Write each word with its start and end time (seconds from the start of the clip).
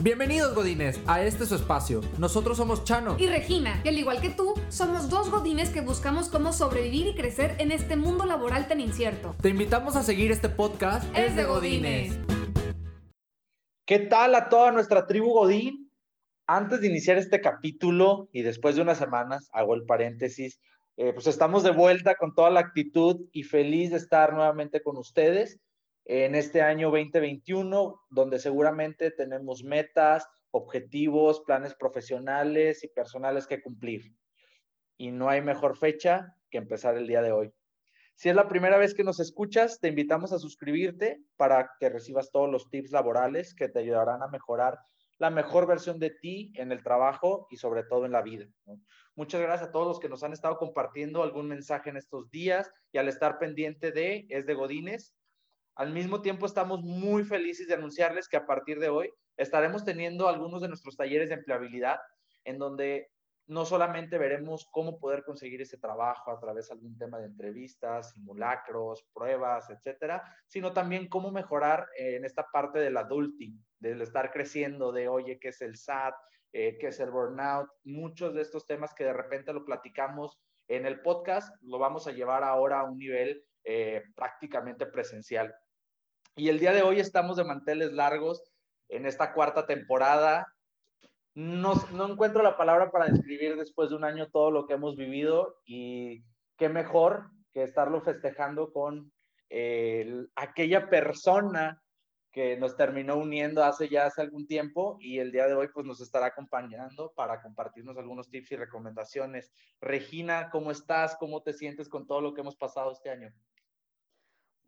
Bienvenidos 0.00 0.54
Godines 0.54 1.00
a 1.06 1.22
este 1.22 1.46
su 1.46 1.54
espacio. 1.54 2.02
Nosotros 2.18 2.58
somos 2.58 2.84
Chano 2.84 3.16
y 3.18 3.28
Regina, 3.28 3.80
y 3.82 3.88
al 3.88 3.98
igual 3.98 4.20
que 4.20 4.28
tú, 4.28 4.52
somos 4.68 5.08
dos 5.08 5.30
Godines 5.30 5.70
que 5.70 5.80
buscamos 5.80 6.28
cómo 6.28 6.52
sobrevivir 6.52 7.06
y 7.06 7.14
crecer 7.14 7.56
en 7.58 7.72
este 7.72 7.96
mundo 7.96 8.26
laboral 8.26 8.68
tan 8.68 8.80
incierto. 8.80 9.34
Te 9.40 9.48
invitamos 9.48 9.96
a 9.96 10.02
seguir 10.02 10.30
este 10.32 10.50
podcast 10.50 11.04
Es 11.16 11.34
de 11.34 11.44
Godines. 11.44 12.18
¿Qué 13.86 13.98
tal 14.00 14.34
a 14.34 14.50
toda 14.50 14.70
nuestra 14.70 15.06
tribu 15.06 15.32
Godín? 15.32 15.90
Antes 16.46 16.82
de 16.82 16.88
iniciar 16.88 17.16
este 17.16 17.40
capítulo 17.40 18.28
y 18.32 18.42
después 18.42 18.76
de 18.76 18.82
unas 18.82 18.98
semanas, 18.98 19.48
hago 19.52 19.74
el 19.74 19.86
paréntesis, 19.86 20.60
eh, 20.98 21.12
pues 21.14 21.26
estamos 21.26 21.62
de 21.62 21.70
vuelta 21.70 22.16
con 22.16 22.34
toda 22.34 22.50
la 22.50 22.60
actitud 22.60 23.26
y 23.32 23.44
feliz 23.44 23.90
de 23.90 23.96
estar 23.96 24.34
nuevamente 24.34 24.82
con 24.82 24.98
ustedes 24.98 25.58
en 26.08 26.36
este 26.36 26.62
año 26.62 26.90
2021, 26.90 28.00
donde 28.10 28.38
seguramente 28.38 29.10
tenemos 29.10 29.64
metas, 29.64 30.26
objetivos, 30.52 31.40
planes 31.40 31.74
profesionales 31.74 32.84
y 32.84 32.88
personales 32.88 33.46
que 33.48 33.60
cumplir. 33.60 34.14
Y 34.96 35.10
no 35.10 35.28
hay 35.28 35.42
mejor 35.42 35.76
fecha 35.76 36.36
que 36.48 36.58
empezar 36.58 36.96
el 36.96 37.08
día 37.08 37.22
de 37.22 37.32
hoy. 37.32 37.52
Si 38.14 38.28
es 38.28 38.36
la 38.36 38.48
primera 38.48 38.78
vez 38.78 38.94
que 38.94 39.04
nos 39.04 39.18
escuchas, 39.18 39.80
te 39.80 39.88
invitamos 39.88 40.32
a 40.32 40.38
suscribirte 40.38 41.20
para 41.36 41.72
que 41.80 41.90
recibas 41.90 42.30
todos 42.30 42.50
los 42.50 42.70
tips 42.70 42.92
laborales 42.92 43.52
que 43.52 43.68
te 43.68 43.80
ayudarán 43.80 44.22
a 44.22 44.28
mejorar 44.28 44.78
la 45.18 45.30
mejor 45.30 45.66
versión 45.66 45.98
de 45.98 46.10
ti 46.10 46.52
en 46.54 46.70
el 46.70 46.82
trabajo 46.82 47.48
y 47.50 47.56
sobre 47.56 47.82
todo 47.82 48.06
en 48.06 48.12
la 48.12 48.22
vida. 48.22 48.46
Muchas 49.16 49.40
gracias 49.40 49.68
a 49.68 49.72
todos 49.72 49.88
los 49.88 49.98
que 49.98 50.08
nos 50.08 50.22
han 50.22 50.32
estado 50.32 50.56
compartiendo 50.56 51.22
algún 51.22 51.48
mensaje 51.48 51.90
en 51.90 51.96
estos 51.96 52.30
días 52.30 52.70
y 52.92 52.98
al 52.98 53.08
estar 53.08 53.38
pendiente 53.38 53.90
de 53.90 54.26
Es 54.28 54.46
de 54.46 54.54
Godines. 54.54 55.15
Al 55.76 55.92
mismo 55.92 56.22
tiempo 56.22 56.46
estamos 56.46 56.82
muy 56.82 57.22
felices 57.22 57.68
de 57.68 57.74
anunciarles 57.74 58.28
que 58.28 58.38
a 58.38 58.46
partir 58.46 58.80
de 58.80 58.88
hoy 58.88 59.12
estaremos 59.36 59.84
teniendo 59.84 60.26
algunos 60.26 60.62
de 60.62 60.68
nuestros 60.68 60.96
talleres 60.96 61.28
de 61.28 61.34
empleabilidad 61.34 61.98
en 62.44 62.58
donde 62.58 63.10
no 63.46 63.66
solamente 63.66 64.16
veremos 64.16 64.66
cómo 64.72 64.98
poder 64.98 65.22
conseguir 65.22 65.60
ese 65.60 65.76
trabajo 65.76 66.30
a 66.30 66.40
través 66.40 66.68
de 66.68 66.74
algún 66.74 66.96
tema 66.96 67.18
de 67.18 67.26
entrevistas, 67.26 68.12
simulacros, 68.12 69.06
pruebas, 69.12 69.68
etcétera, 69.68 70.22
sino 70.46 70.72
también 70.72 71.08
cómo 71.08 71.30
mejorar 71.30 71.86
en 71.98 72.24
esta 72.24 72.46
parte 72.50 72.78
del 72.78 72.96
adulting, 72.96 73.62
del 73.78 74.00
estar 74.00 74.32
creciendo, 74.32 74.92
de 74.92 75.08
oye, 75.08 75.38
¿qué 75.38 75.48
es 75.48 75.60
el 75.60 75.76
SAT? 75.76 76.14
Eh, 76.52 76.78
¿Qué 76.80 76.86
es 76.86 77.00
el 77.00 77.10
burnout? 77.10 77.68
Muchos 77.84 78.34
de 78.34 78.40
estos 78.40 78.64
temas 78.64 78.94
que 78.94 79.04
de 79.04 79.12
repente 79.12 79.52
lo 79.52 79.64
platicamos 79.64 80.40
en 80.68 80.86
el 80.86 81.02
podcast, 81.02 81.54
lo 81.62 81.78
vamos 81.78 82.06
a 82.06 82.12
llevar 82.12 82.42
ahora 82.42 82.80
a 82.80 82.84
un 82.84 82.96
nivel 82.96 83.44
eh, 83.62 84.02
prácticamente 84.14 84.86
presencial. 84.86 85.54
Y 86.38 86.50
el 86.50 86.58
día 86.58 86.74
de 86.74 86.82
hoy 86.82 87.00
estamos 87.00 87.38
de 87.38 87.44
manteles 87.44 87.92
largos 87.92 88.42
en 88.90 89.06
esta 89.06 89.32
cuarta 89.32 89.66
temporada. 89.66 90.46
No, 91.34 91.74
no 91.92 92.12
encuentro 92.12 92.42
la 92.42 92.58
palabra 92.58 92.90
para 92.90 93.06
describir 93.06 93.56
después 93.56 93.88
de 93.88 93.96
un 93.96 94.04
año 94.04 94.28
todo 94.28 94.50
lo 94.50 94.66
que 94.66 94.74
hemos 94.74 94.96
vivido 94.96 95.56
y 95.64 96.24
qué 96.58 96.68
mejor 96.68 97.30
que 97.54 97.62
estarlo 97.62 98.02
festejando 98.02 98.70
con 98.70 99.10
aquella 100.34 100.90
persona 100.90 101.82
que 102.32 102.58
nos 102.58 102.76
terminó 102.76 103.16
uniendo 103.16 103.64
hace 103.64 103.88
ya 103.88 104.04
hace 104.04 104.20
algún 104.20 104.46
tiempo 104.46 104.98
y 105.00 105.20
el 105.20 105.32
día 105.32 105.46
de 105.46 105.54
hoy 105.54 105.68
pues 105.72 105.86
nos 105.86 106.02
estará 106.02 106.26
acompañando 106.26 107.14
para 107.16 107.40
compartirnos 107.40 107.96
algunos 107.96 108.28
tips 108.28 108.52
y 108.52 108.56
recomendaciones. 108.56 109.54
Regina, 109.80 110.50
¿cómo 110.50 110.70
estás? 110.70 111.16
¿Cómo 111.18 111.42
te 111.42 111.54
sientes 111.54 111.88
con 111.88 112.06
todo 112.06 112.20
lo 112.20 112.34
que 112.34 112.42
hemos 112.42 112.56
pasado 112.56 112.92
este 112.92 113.08
año? 113.08 113.32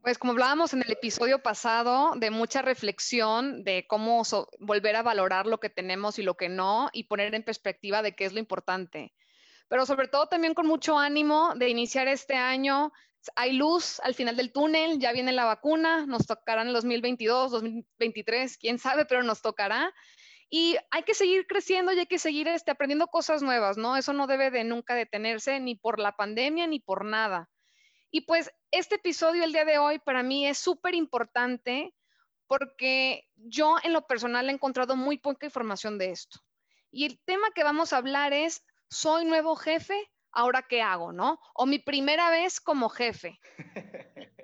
Pues 0.02 0.16
como 0.16 0.32
hablábamos 0.32 0.72
en 0.72 0.82
el 0.82 0.92
episodio 0.92 1.42
pasado, 1.42 2.12
de 2.16 2.30
mucha 2.30 2.62
reflexión 2.62 3.64
de 3.64 3.86
cómo 3.88 4.22
volver 4.60 4.96
a 4.96 5.02
valorar 5.02 5.46
lo 5.46 5.58
que 5.58 5.70
tenemos 5.70 6.18
y 6.18 6.22
lo 6.22 6.36
que 6.36 6.48
no 6.48 6.88
y 6.92 7.04
poner 7.04 7.34
en 7.34 7.42
perspectiva 7.42 8.00
de 8.00 8.14
qué 8.14 8.24
es 8.24 8.32
lo 8.32 8.38
importante. 8.38 9.12
Pero 9.68 9.84
sobre 9.86 10.08
todo 10.08 10.28
también 10.28 10.54
con 10.54 10.66
mucho 10.66 10.98
ánimo 10.98 11.52
de 11.56 11.68
iniciar 11.68 12.08
este 12.08 12.34
año. 12.34 12.92
Hay 13.34 13.52
luz 13.52 14.00
al 14.00 14.14
final 14.14 14.36
del 14.36 14.52
túnel, 14.52 14.98
ya 14.98 15.12
viene 15.12 15.32
la 15.32 15.44
vacuna, 15.44 16.06
nos 16.06 16.26
tocará 16.26 16.62
en 16.62 16.68
el 16.68 16.74
2022, 16.74 17.50
2023, 17.50 18.56
quién 18.56 18.78
sabe, 18.78 19.04
pero 19.04 19.22
nos 19.24 19.42
tocará. 19.42 19.92
Y 20.48 20.76
hay 20.90 21.02
que 21.02 21.12
seguir 21.12 21.46
creciendo 21.46 21.92
y 21.92 21.98
hay 21.98 22.06
que 22.06 22.18
seguir 22.18 22.48
este, 22.48 22.70
aprendiendo 22.70 23.08
cosas 23.08 23.42
nuevas, 23.42 23.76
¿no? 23.76 23.96
Eso 23.96 24.12
no 24.14 24.26
debe 24.26 24.50
de 24.50 24.64
nunca 24.64 24.94
detenerse 24.94 25.60
ni 25.60 25.74
por 25.74 25.98
la 25.98 26.12
pandemia 26.12 26.66
ni 26.66 26.80
por 26.80 27.04
nada. 27.04 27.50
Y 28.10 28.22
pues 28.22 28.50
este 28.70 28.96
episodio 28.96 29.44
el 29.44 29.52
día 29.52 29.64
de 29.64 29.78
hoy 29.78 29.98
para 29.98 30.22
mí 30.22 30.46
es 30.46 30.58
súper 30.58 30.94
importante 30.94 31.94
porque 32.46 33.28
yo 33.36 33.76
en 33.82 33.92
lo 33.92 34.06
personal 34.06 34.48
he 34.48 34.52
encontrado 34.52 34.96
muy 34.96 35.18
poca 35.18 35.46
información 35.46 35.98
de 35.98 36.10
esto. 36.10 36.40
Y 36.90 37.04
el 37.04 37.20
tema 37.24 37.48
que 37.54 37.64
vamos 37.64 37.92
a 37.92 37.98
hablar 37.98 38.32
es, 38.32 38.64
¿soy 38.88 39.26
nuevo 39.26 39.56
jefe? 39.56 40.10
¿Ahora 40.32 40.62
qué 40.62 40.80
hago, 40.80 41.12
no? 41.12 41.38
O 41.54 41.66
mi 41.66 41.78
primera 41.78 42.30
vez 42.30 42.60
como 42.60 42.88
jefe. 42.88 43.38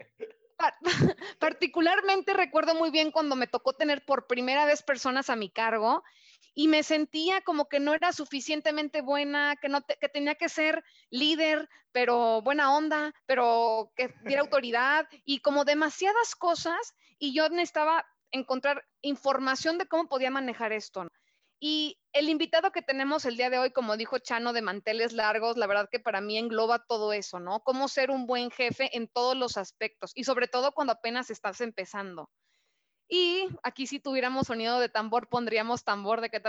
Particularmente 1.38 2.32
recuerdo 2.32 2.74
muy 2.74 2.90
bien 2.90 3.10
cuando 3.10 3.36
me 3.36 3.46
tocó 3.46 3.72
tener 3.72 4.04
por 4.04 4.26
primera 4.26 4.66
vez 4.66 4.82
personas 4.82 5.30
a 5.30 5.36
mi 5.36 5.50
cargo 5.50 6.02
y 6.54 6.68
me 6.68 6.82
sentía 6.82 7.40
como 7.40 7.68
que 7.68 7.80
no 7.80 7.94
era 7.94 8.12
suficientemente 8.12 9.02
buena, 9.02 9.56
que, 9.56 9.68
no 9.68 9.82
que 9.84 10.08
tenía 10.08 10.36
que 10.36 10.48
ser 10.48 10.84
líder, 11.10 11.68
pero 11.92 12.42
buena 12.42 12.74
onda, 12.74 13.12
pero 13.26 13.92
que 13.96 14.14
diera 14.24 14.42
autoridad 14.48 15.08
y 15.24 15.40
como 15.40 15.64
demasiadas 15.64 16.34
cosas 16.36 16.94
y 17.18 17.34
yo 17.34 17.48
necesitaba 17.48 18.06
encontrar 18.30 18.84
información 19.02 19.78
de 19.78 19.86
cómo 19.86 20.08
podía 20.08 20.30
manejar 20.30 20.72
esto. 20.72 21.06
Y 21.66 21.98
el 22.12 22.28
invitado 22.28 22.72
que 22.72 22.82
tenemos 22.82 23.24
el 23.24 23.38
día 23.38 23.48
de 23.48 23.58
hoy, 23.58 23.70
como 23.70 23.96
dijo 23.96 24.18
Chano, 24.18 24.52
de 24.52 24.60
manteles 24.60 25.14
largos, 25.14 25.56
la 25.56 25.66
verdad 25.66 25.88
que 25.90 25.98
para 25.98 26.20
mí 26.20 26.36
engloba 26.36 26.84
todo 26.84 27.14
eso, 27.14 27.40
¿no? 27.40 27.60
Cómo 27.60 27.88
ser 27.88 28.10
un 28.10 28.26
buen 28.26 28.50
jefe 28.50 28.94
en 28.94 29.08
todos 29.08 29.34
los 29.34 29.56
aspectos 29.56 30.12
y 30.14 30.24
sobre 30.24 30.46
todo 30.46 30.72
cuando 30.72 30.92
apenas 30.92 31.30
estás 31.30 31.62
empezando. 31.62 32.28
Y 33.08 33.48
aquí 33.62 33.86
si 33.86 33.98
tuviéramos 33.98 34.48
sonido 34.48 34.78
de 34.78 34.90
tambor, 34.90 35.30
pondríamos 35.30 35.84
tambor 35.84 36.20
de 36.20 36.28
que... 36.28 36.42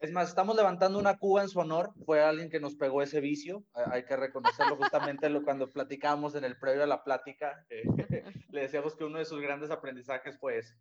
Es 0.00 0.10
más, 0.10 0.30
estamos 0.30 0.56
levantando 0.56 0.98
una 0.98 1.18
cuba 1.18 1.42
en 1.42 1.48
su 1.48 1.60
honor. 1.60 1.92
Fue 2.04 2.20
alguien 2.20 2.50
que 2.50 2.58
nos 2.58 2.74
pegó 2.74 3.02
ese 3.02 3.20
vicio. 3.20 3.62
Hay 3.92 4.04
que 4.04 4.16
reconocerlo 4.16 4.78
justamente 4.78 5.30
lo, 5.30 5.44
cuando 5.44 5.70
platicábamos 5.70 6.34
en 6.34 6.42
el 6.42 6.58
previo 6.58 6.82
a 6.82 6.88
la 6.88 7.04
plática. 7.04 7.64
Eh, 7.68 7.84
le 8.50 8.62
decíamos 8.62 8.96
que 8.96 9.04
uno 9.04 9.20
de 9.20 9.26
sus 9.26 9.40
grandes 9.40 9.70
aprendizajes 9.70 10.40
fue 10.40 10.58
ese. 10.58 10.74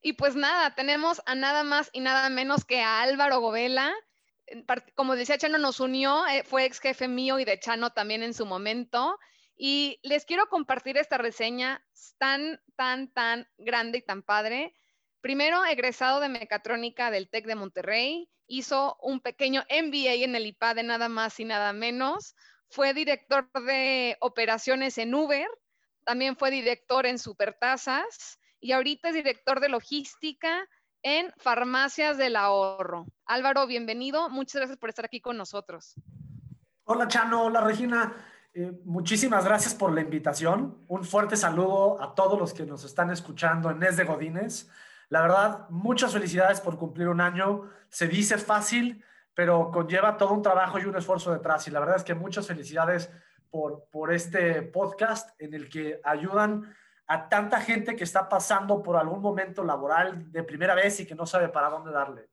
Y 0.00 0.12
pues 0.14 0.36
nada, 0.36 0.74
tenemos 0.74 1.20
a 1.26 1.34
nada 1.34 1.64
más 1.64 1.90
y 1.92 2.00
nada 2.00 2.28
menos 2.30 2.64
que 2.64 2.80
a 2.80 3.02
Álvaro 3.02 3.40
Govela. 3.40 3.92
Como 4.94 5.16
decía 5.16 5.38
Chano, 5.38 5.58
nos 5.58 5.80
unió, 5.80 6.26
eh, 6.26 6.44
fue 6.44 6.64
ex 6.64 6.80
jefe 6.80 7.08
mío 7.08 7.38
y 7.38 7.44
de 7.44 7.58
Chano 7.58 7.90
también 7.90 8.22
en 8.22 8.32
su 8.32 8.46
momento. 8.46 9.18
Y 9.56 9.98
les 10.02 10.24
quiero 10.24 10.48
compartir 10.48 10.96
esta 10.96 11.18
reseña 11.18 11.84
tan, 12.18 12.60
tan, 12.76 13.12
tan 13.12 13.48
grande 13.58 13.98
y 13.98 14.02
tan 14.02 14.22
padre. 14.22 14.74
Primero, 15.20 15.64
egresado 15.64 16.20
de 16.20 16.28
mecatrónica 16.28 17.10
del 17.10 17.28
TEC 17.28 17.46
de 17.46 17.56
Monterrey, 17.56 18.30
hizo 18.46 18.96
un 19.02 19.20
pequeño 19.20 19.64
MBA 19.68 20.14
en 20.24 20.36
el 20.36 20.46
IPA 20.46 20.74
de 20.74 20.82
nada 20.84 21.08
más 21.08 21.38
y 21.40 21.44
nada 21.44 21.72
menos. 21.72 22.36
Fue 22.70 22.94
director 22.94 23.50
de 23.52 24.16
operaciones 24.20 24.96
en 24.98 25.14
Uber, 25.14 25.48
también 26.04 26.36
fue 26.36 26.50
director 26.50 27.04
en 27.04 27.18
Supertasas 27.18 28.38
y 28.60 28.72
ahorita 28.72 29.08
es 29.08 29.14
director 29.14 29.60
de 29.60 29.68
logística 29.68 30.66
en 31.02 31.32
Farmacias 31.38 32.18
del 32.18 32.36
Ahorro. 32.36 33.06
Álvaro, 33.26 33.66
bienvenido. 33.66 34.28
Muchas 34.30 34.56
gracias 34.56 34.78
por 34.78 34.88
estar 34.88 35.04
aquí 35.04 35.20
con 35.20 35.36
nosotros. 35.36 35.94
Hola, 36.84 37.06
Chano. 37.08 37.44
Hola, 37.44 37.60
Regina. 37.60 38.14
Eh, 38.54 38.72
muchísimas 38.84 39.44
gracias 39.44 39.74
por 39.74 39.92
la 39.92 40.00
invitación. 40.00 40.84
Un 40.88 41.04
fuerte 41.04 41.36
saludo 41.36 42.02
a 42.02 42.14
todos 42.14 42.38
los 42.38 42.52
que 42.52 42.66
nos 42.66 42.84
están 42.84 43.10
escuchando 43.10 43.70
en 43.70 43.82
Es 43.82 43.96
de 43.96 44.04
Godines. 44.04 44.70
La 45.08 45.22
verdad, 45.22 45.68
muchas 45.70 46.12
felicidades 46.12 46.60
por 46.60 46.78
cumplir 46.78 47.08
un 47.08 47.20
año. 47.20 47.70
Se 47.88 48.08
dice 48.08 48.38
fácil, 48.38 49.04
pero 49.34 49.70
conlleva 49.70 50.16
todo 50.16 50.32
un 50.32 50.42
trabajo 50.42 50.78
y 50.78 50.84
un 50.84 50.96
esfuerzo 50.96 51.32
detrás. 51.32 51.68
Y 51.68 51.70
la 51.70 51.80
verdad 51.80 51.96
es 51.96 52.04
que 52.04 52.14
muchas 52.14 52.46
felicidades 52.46 53.10
por, 53.50 53.88
por 53.90 54.12
este 54.12 54.62
podcast 54.62 55.30
en 55.40 55.54
el 55.54 55.68
que 55.68 56.00
ayudan 56.04 56.74
a 57.08 57.28
tanta 57.28 57.60
gente 57.60 57.96
que 57.96 58.04
está 58.04 58.28
pasando 58.28 58.82
por 58.82 58.96
algún 58.96 59.20
momento 59.20 59.64
laboral 59.64 60.30
de 60.30 60.42
primera 60.44 60.74
vez 60.74 61.00
y 61.00 61.06
que 61.06 61.14
no 61.14 61.26
sabe 61.26 61.48
para 61.48 61.70
dónde 61.70 61.90
darle. 61.90 62.28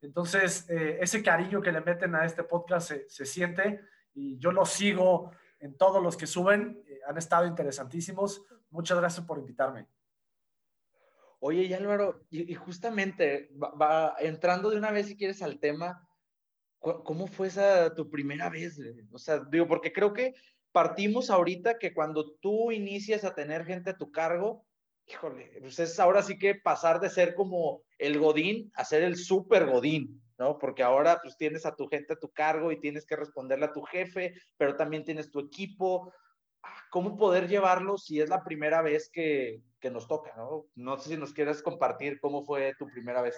Entonces, 0.00 0.68
eh, 0.70 0.98
ese 1.00 1.22
cariño 1.22 1.60
que 1.60 1.72
le 1.72 1.80
meten 1.80 2.14
a 2.14 2.24
este 2.24 2.44
podcast 2.44 2.88
se, 2.88 3.10
se 3.10 3.26
siente 3.26 3.80
y 4.14 4.38
yo 4.38 4.52
lo 4.52 4.64
sigo 4.64 5.32
en 5.58 5.76
todos 5.76 6.02
los 6.02 6.16
que 6.16 6.26
suben. 6.26 6.82
Eh, 6.86 7.00
han 7.06 7.18
estado 7.18 7.46
interesantísimos. 7.46 8.42
Muchas 8.70 8.98
gracias 8.98 9.26
por 9.26 9.38
invitarme. 9.38 9.88
Oye, 11.40 11.74
Álvaro, 11.74 12.24
y, 12.30 12.54
justamente 12.54 13.50
va, 13.54 14.14
entrando 14.18 14.70
de 14.70 14.78
una 14.78 14.90
vez, 14.90 15.08
si 15.08 15.16
quieres, 15.16 15.42
al 15.42 15.58
tema, 15.58 16.08
¿cómo 16.78 17.26
fue 17.26 17.48
esa 17.48 17.94
tu 17.94 18.08
primera 18.08 18.48
vez? 18.48 18.80
O 19.12 19.18
sea, 19.18 19.40
digo, 19.40 19.68
porque 19.68 19.92
creo 19.92 20.14
que 20.14 20.34
partimos 20.74 21.30
ahorita 21.30 21.78
que 21.78 21.94
cuando 21.94 22.32
tú 22.40 22.72
inicias 22.72 23.22
a 23.22 23.32
tener 23.32 23.64
gente 23.64 23.90
a 23.90 23.96
tu 23.96 24.10
cargo, 24.10 24.66
híjole, 25.06 25.56
pues 25.60 25.78
es 25.78 26.00
ahora 26.00 26.20
sí 26.20 26.36
que 26.36 26.56
pasar 26.56 26.98
de 26.98 27.10
ser 27.10 27.36
como 27.36 27.82
el 27.96 28.18
Godín 28.18 28.72
a 28.74 28.84
ser 28.84 29.04
el 29.04 29.16
super 29.16 29.66
Godín, 29.66 30.20
¿no? 30.36 30.58
Porque 30.58 30.82
ahora 30.82 31.20
pues 31.22 31.36
tienes 31.36 31.64
a 31.64 31.76
tu 31.76 31.86
gente 31.86 32.14
a 32.14 32.18
tu 32.18 32.32
cargo 32.32 32.72
y 32.72 32.80
tienes 32.80 33.06
que 33.06 33.14
responderle 33.14 33.66
a 33.66 33.72
tu 33.72 33.82
jefe, 33.82 34.34
pero 34.56 34.74
también 34.74 35.04
tienes 35.04 35.30
tu 35.30 35.38
equipo. 35.38 36.12
Ah, 36.64 36.74
¿Cómo 36.90 37.16
poder 37.16 37.46
llevarlo 37.46 37.96
si 37.96 38.20
es 38.20 38.28
la 38.28 38.42
primera 38.42 38.82
vez 38.82 39.08
que, 39.12 39.62
que 39.78 39.92
nos 39.92 40.08
toca, 40.08 40.34
¿no? 40.36 40.66
No 40.74 40.98
sé 40.98 41.10
si 41.10 41.16
nos 41.16 41.32
quieres 41.32 41.62
compartir 41.62 42.18
cómo 42.18 42.42
fue 42.42 42.74
tu 42.80 42.86
primera 42.86 43.22
vez. 43.22 43.36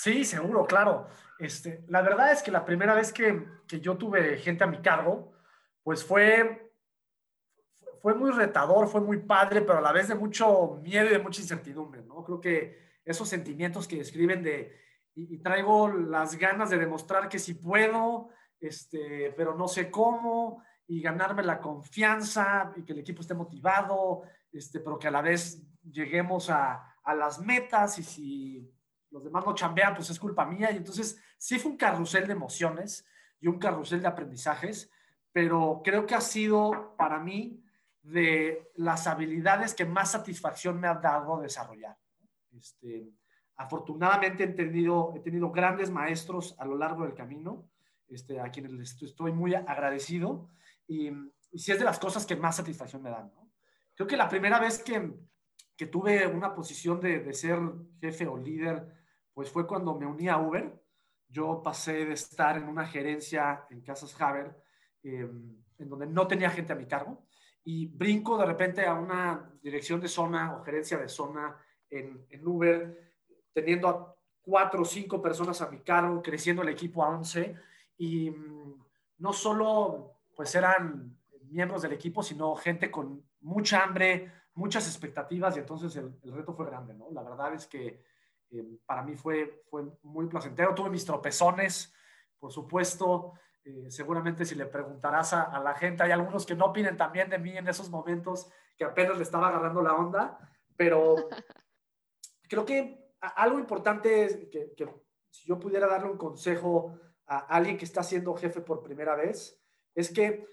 Sí, 0.00 0.24
seguro, 0.24 0.64
claro. 0.64 1.08
Este, 1.40 1.84
la 1.88 2.02
verdad 2.02 2.30
es 2.30 2.40
que 2.40 2.52
la 2.52 2.64
primera 2.64 2.94
vez 2.94 3.12
que, 3.12 3.44
que 3.66 3.80
yo 3.80 3.96
tuve 3.96 4.38
gente 4.38 4.62
a 4.62 4.68
mi 4.68 4.80
cargo, 4.80 5.32
pues 5.82 6.04
fue, 6.04 6.72
fue 8.00 8.14
muy 8.14 8.30
retador, 8.30 8.86
fue 8.86 9.00
muy 9.00 9.16
padre, 9.18 9.60
pero 9.60 9.78
a 9.78 9.80
la 9.80 9.90
vez 9.90 10.06
de 10.06 10.14
mucho 10.14 10.78
miedo 10.84 11.06
y 11.06 11.08
de 11.08 11.18
mucha 11.18 11.40
incertidumbre, 11.40 12.04
¿no? 12.04 12.22
Creo 12.22 12.40
que 12.40 13.00
esos 13.04 13.28
sentimientos 13.28 13.88
que 13.88 13.96
describen 13.96 14.40
de, 14.40 14.72
y, 15.16 15.34
y 15.34 15.38
traigo 15.38 15.88
las 15.88 16.36
ganas 16.36 16.70
de 16.70 16.78
demostrar 16.78 17.28
que 17.28 17.40
sí 17.40 17.54
puedo, 17.54 18.28
este, 18.60 19.34
pero 19.36 19.56
no 19.56 19.66
sé 19.66 19.90
cómo, 19.90 20.62
y 20.86 21.02
ganarme 21.02 21.42
la 21.42 21.58
confianza 21.58 22.72
y 22.76 22.84
que 22.84 22.92
el 22.92 23.00
equipo 23.00 23.22
esté 23.22 23.34
motivado, 23.34 24.22
este, 24.52 24.78
pero 24.78 24.96
que 24.96 25.08
a 25.08 25.10
la 25.10 25.22
vez 25.22 25.60
lleguemos 25.82 26.50
a, 26.50 26.94
a 27.02 27.14
las 27.16 27.40
metas 27.40 27.98
y 27.98 28.04
si 28.04 28.77
los 29.10 29.24
demás 29.24 29.44
no 29.46 29.54
chambean, 29.54 29.94
pues 29.94 30.10
es 30.10 30.18
culpa 30.18 30.44
mía. 30.44 30.70
Y 30.70 30.76
entonces 30.76 31.20
sí 31.36 31.58
fue 31.58 31.72
un 31.72 31.76
carrusel 31.76 32.26
de 32.26 32.32
emociones 32.32 33.06
y 33.40 33.48
un 33.48 33.58
carrusel 33.58 34.02
de 34.02 34.08
aprendizajes, 34.08 34.90
pero 35.32 35.80
creo 35.84 36.06
que 36.06 36.14
ha 36.14 36.20
sido 36.20 36.94
para 36.96 37.18
mí 37.18 37.62
de 38.02 38.70
las 38.76 39.06
habilidades 39.06 39.74
que 39.74 39.84
más 39.84 40.12
satisfacción 40.12 40.80
me 40.80 40.88
ha 40.88 40.94
dado 40.94 41.40
desarrollar. 41.40 41.96
Este, 42.50 43.12
afortunadamente 43.56 44.44
he 44.44 44.48
tenido, 44.48 45.12
he 45.14 45.20
tenido 45.20 45.50
grandes 45.50 45.90
maestros 45.90 46.54
a 46.58 46.64
lo 46.64 46.76
largo 46.76 47.04
del 47.04 47.14
camino, 47.14 47.68
este, 48.08 48.40
a 48.40 48.50
quienes 48.50 48.72
les 48.72 49.02
estoy 49.02 49.32
muy 49.32 49.54
agradecido 49.54 50.48
y, 50.86 51.08
y 51.52 51.58
sí 51.58 51.72
es 51.72 51.78
de 51.78 51.84
las 51.84 51.98
cosas 51.98 52.24
que 52.24 52.36
más 52.36 52.56
satisfacción 52.56 53.02
me 53.02 53.10
dan. 53.10 53.30
¿no? 53.34 53.52
Creo 53.94 54.06
que 54.06 54.16
la 54.16 54.28
primera 54.28 54.58
vez 54.58 54.82
que, 54.82 55.12
que 55.76 55.86
tuve 55.86 56.26
una 56.26 56.54
posición 56.54 57.00
de, 57.00 57.20
de, 57.20 57.34
ser 57.34 57.58
jefe 58.00 58.26
o 58.26 58.36
líder, 58.36 58.97
pues 59.38 59.50
fue 59.50 59.68
cuando 59.68 59.94
me 59.94 60.04
uní 60.04 60.28
a 60.28 60.36
Uber. 60.36 60.82
Yo 61.28 61.62
pasé 61.62 62.04
de 62.04 62.14
estar 62.14 62.56
en 62.56 62.64
una 62.64 62.84
gerencia 62.84 63.66
en 63.70 63.82
Casas 63.82 64.20
Haber, 64.20 64.52
eh, 65.04 65.30
en 65.78 65.88
donde 65.88 66.08
no 66.08 66.26
tenía 66.26 66.50
gente 66.50 66.72
a 66.72 66.74
mi 66.74 66.86
cargo, 66.86 67.22
y 67.62 67.86
brinco 67.86 68.36
de 68.36 68.46
repente 68.46 68.84
a 68.84 68.94
una 68.94 69.48
dirección 69.62 70.00
de 70.00 70.08
zona 70.08 70.56
o 70.56 70.64
gerencia 70.64 70.98
de 70.98 71.08
zona 71.08 71.56
en, 71.88 72.26
en 72.28 72.48
Uber, 72.48 73.14
teniendo 73.52 73.88
a 73.88 74.12
cuatro 74.42 74.82
o 74.82 74.84
cinco 74.84 75.22
personas 75.22 75.62
a 75.62 75.70
mi 75.70 75.82
cargo, 75.82 76.20
creciendo 76.20 76.62
el 76.62 76.70
equipo 76.70 77.04
a 77.04 77.10
11, 77.10 77.54
y 77.96 78.32
mm, 78.32 78.74
no 79.18 79.32
solo 79.32 80.16
pues 80.34 80.52
eran 80.56 81.16
miembros 81.42 81.82
del 81.82 81.92
equipo, 81.92 82.24
sino 82.24 82.56
gente 82.56 82.90
con 82.90 83.22
mucha 83.42 83.84
hambre, 83.84 84.32
muchas 84.54 84.88
expectativas, 84.88 85.56
y 85.56 85.60
entonces 85.60 85.94
el, 85.94 86.18
el 86.24 86.32
reto 86.32 86.54
fue 86.54 86.66
grande, 86.66 86.92
¿no? 86.92 87.08
La 87.12 87.22
verdad 87.22 87.54
es 87.54 87.68
que 87.68 88.17
eh, 88.50 88.78
para 88.86 89.02
mí 89.02 89.14
fue, 89.16 89.62
fue 89.70 89.84
muy 90.02 90.26
placentero. 90.26 90.74
Tuve 90.74 90.90
mis 90.90 91.04
tropezones, 91.04 91.92
por 92.38 92.52
supuesto. 92.52 93.34
Eh, 93.64 93.90
seguramente 93.90 94.44
si 94.44 94.54
le 94.54 94.66
preguntarás 94.66 95.32
a, 95.32 95.42
a, 95.42 95.60
la 95.60 95.74
gente, 95.74 96.02
hay 96.02 96.12
algunos 96.12 96.46
que 96.46 96.54
no 96.54 96.66
opinen 96.66 96.96
también 96.96 97.28
de 97.28 97.38
mí 97.38 97.56
en 97.56 97.68
esos 97.68 97.90
momentos, 97.90 98.50
que 98.76 98.84
apenas 98.84 99.16
le 99.16 99.24
estaba 99.24 99.48
agarrando 99.48 99.82
la 99.82 99.94
onda, 99.94 100.38
pero 100.76 101.16
creo 102.48 102.64
que 102.64 103.12
algo 103.20 103.58
importante 103.58 104.24
es 104.24 104.36
que, 104.50 104.72
que 104.74 104.88
si 105.30 105.46
yo 105.46 105.58
pudiera 105.58 105.86
darle 105.86 106.10
un 106.10 106.16
consejo 106.16 106.98
a 107.26 107.38
alguien 107.38 107.76
que 107.76 107.84
está 107.84 108.02
siendo 108.02 108.34
jefe 108.34 108.60
por 108.60 108.82
primera 108.82 109.14
vez, 109.14 109.60
es 109.94 110.10
que 110.12 110.46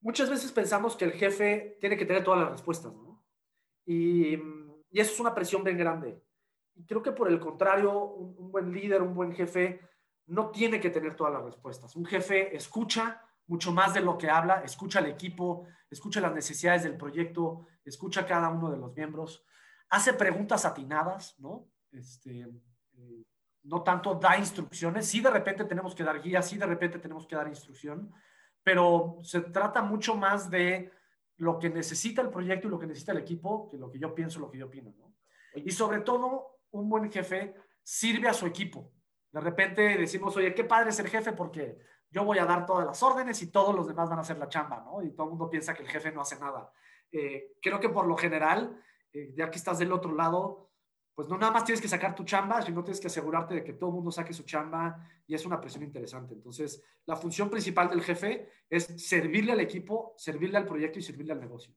muchas 0.00 0.30
veces 0.30 0.52
pensamos 0.52 0.96
que 0.96 1.06
el 1.06 1.12
jefe 1.12 1.78
tiene 1.80 1.96
que 1.96 2.06
tener 2.06 2.22
todas 2.22 2.40
las 2.40 2.50
respuestas, 2.50 2.94
¿no? 2.94 3.24
Y, 3.84 4.34
y 4.90 5.00
eso 5.00 5.12
es 5.12 5.20
una 5.20 5.34
presión 5.34 5.64
bien 5.64 5.78
grande. 5.78 6.22
Y 6.80 6.86
creo 6.86 7.02
que 7.02 7.12
por 7.12 7.28
el 7.28 7.38
contrario, 7.38 7.92
un, 7.92 8.34
un, 8.38 8.50
buen 8.50 8.72
líder, 8.72 9.02
un 9.02 9.14
buen 9.14 9.34
jefe, 9.34 9.80
no 10.28 10.48
tiene 10.50 10.80
que 10.80 10.88
tener 10.88 11.14
todas 11.14 11.34
las 11.34 11.44
respuestas. 11.44 11.94
Un 11.94 12.06
jefe 12.06 12.56
escucha 12.56 13.22
mucho 13.48 13.70
más 13.70 13.92
de 13.92 14.00
lo 14.00 14.16
que 14.16 14.30
habla, 14.30 14.62
escucha 14.64 15.00
al 15.00 15.06
equipo, 15.06 15.66
escucha 15.90 16.22
las 16.22 16.32
necesidades 16.32 16.84
del 16.84 16.96
proyecto, 16.96 17.66
escucha 17.84 18.22
a 18.22 18.26
cada 18.26 18.48
uno 18.48 18.70
de 18.70 18.78
los 18.78 18.94
miembros, 18.94 19.44
hace 19.90 20.14
preguntas 20.14 20.64
atinadas, 20.64 21.38
¿no? 21.38 21.68
Este, 21.92 22.48
eh, 22.96 23.24
no 23.64 23.82
tanto 23.82 24.14
da 24.14 24.38
instrucciones, 24.38 25.06
sí 25.06 25.20
de 25.20 25.30
repente 25.30 25.64
tenemos 25.64 25.94
que 25.94 26.04
dar 26.04 26.22
guías, 26.22 26.48
sí 26.48 26.56
de 26.56 26.66
repente 26.66 26.98
tenemos 26.98 27.26
que 27.26 27.36
dar 27.36 27.46
instrucción, 27.46 28.10
pero 28.62 29.18
se 29.22 29.42
trata 29.42 29.82
mucho 29.82 30.14
más 30.14 30.48
de 30.48 30.90
lo 31.36 31.58
que 31.58 31.68
necesita 31.68 32.22
el 32.22 32.30
proyecto 32.30 32.68
y 32.68 32.70
lo 32.70 32.78
que 32.78 32.86
necesita 32.86 33.12
el 33.12 33.18
equipo 33.18 33.68
que 33.68 33.76
lo 33.76 33.90
que 33.90 33.98
yo 33.98 34.14
pienso, 34.14 34.40
lo 34.40 34.50
que 34.50 34.58
yo 34.58 34.66
opino, 34.66 34.94
¿no? 34.96 35.10
Y 35.54 35.70
sobre 35.72 36.00
todo, 36.00 36.49
un 36.72 36.88
buen 36.88 37.10
jefe 37.10 37.54
sirve 37.82 38.28
a 38.28 38.34
su 38.34 38.46
equipo. 38.46 38.92
De 39.32 39.40
repente 39.40 39.96
decimos, 39.96 40.36
oye, 40.36 40.54
qué 40.54 40.64
padre 40.64 40.92
ser 40.92 41.08
jefe 41.08 41.32
porque 41.32 41.78
yo 42.10 42.24
voy 42.24 42.38
a 42.38 42.44
dar 42.44 42.66
todas 42.66 42.86
las 42.86 43.02
órdenes 43.02 43.40
y 43.42 43.50
todos 43.50 43.74
los 43.74 43.86
demás 43.86 44.08
van 44.08 44.18
a 44.18 44.22
hacer 44.22 44.38
la 44.38 44.48
chamba, 44.48 44.82
¿no? 44.84 45.02
Y 45.02 45.12
todo 45.12 45.24
el 45.24 45.30
mundo 45.30 45.48
piensa 45.48 45.74
que 45.74 45.82
el 45.82 45.88
jefe 45.88 46.10
no 46.10 46.20
hace 46.20 46.38
nada. 46.38 46.72
Eh, 47.12 47.52
creo 47.62 47.78
que 47.78 47.88
por 47.88 48.06
lo 48.06 48.16
general, 48.16 48.80
eh, 49.12 49.32
ya 49.36 49.50
que 49.50 49.58
estás 49.58 49.78
del 49.78 49.92
otro 49.92 50.14
lado, 50.14 50.70
pues 51.14 51.28
no 51.28 51.36
nada 51.36 51.52
más 51.52 51.64
tienes 51.64 51.80
que 51.80 51.88
sacar 51.88 52.14
tu 52.14 52.24
chamba, 52.24 52.62
sino 52.62 52.82
tienes 52.82 53.00
que 53.00 53.08
asegurarte 53.08 53.54
de 53.54 53.64
que 53.64 53.74
todo 53.74 53.90
el 53.90 53.96
mundo 53.96 54.10
saque 54.10 54.32
su 54.32 54.44
chamba 54.44 55.06
y 55.26 55.34
es 55.34 55.44
una 55.44 55.60
presión 55.60 55.84
interesante. 55.84 56.34
Entonces, 56.34 56.82
la 57.06 57.14
función 57.16 57.50
principal 57.50 57.88
del 57.90 58.02
jefe 58.02 58.48
es 58.68 58.84
servirle 59.06 59.52
al 59.52 59.60
equipo, 59.60 60.14
servirle 60.16 60.56
al 60.56 60.66
proyecto 60.66 60.98
y 60.98 61.02
servirle 61.02 61.32
al 61.32 61.40
negocio. 61.40 61.74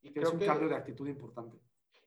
Y 0.00 0.12
que 0.12 0.20
es 0.20 0.30
un 0.30 0.38
que... 0.38 0.46
cambio 0.46 0.68
de 0.68 0.76
actitud 0.76 1.08
importante. 1.08 1.58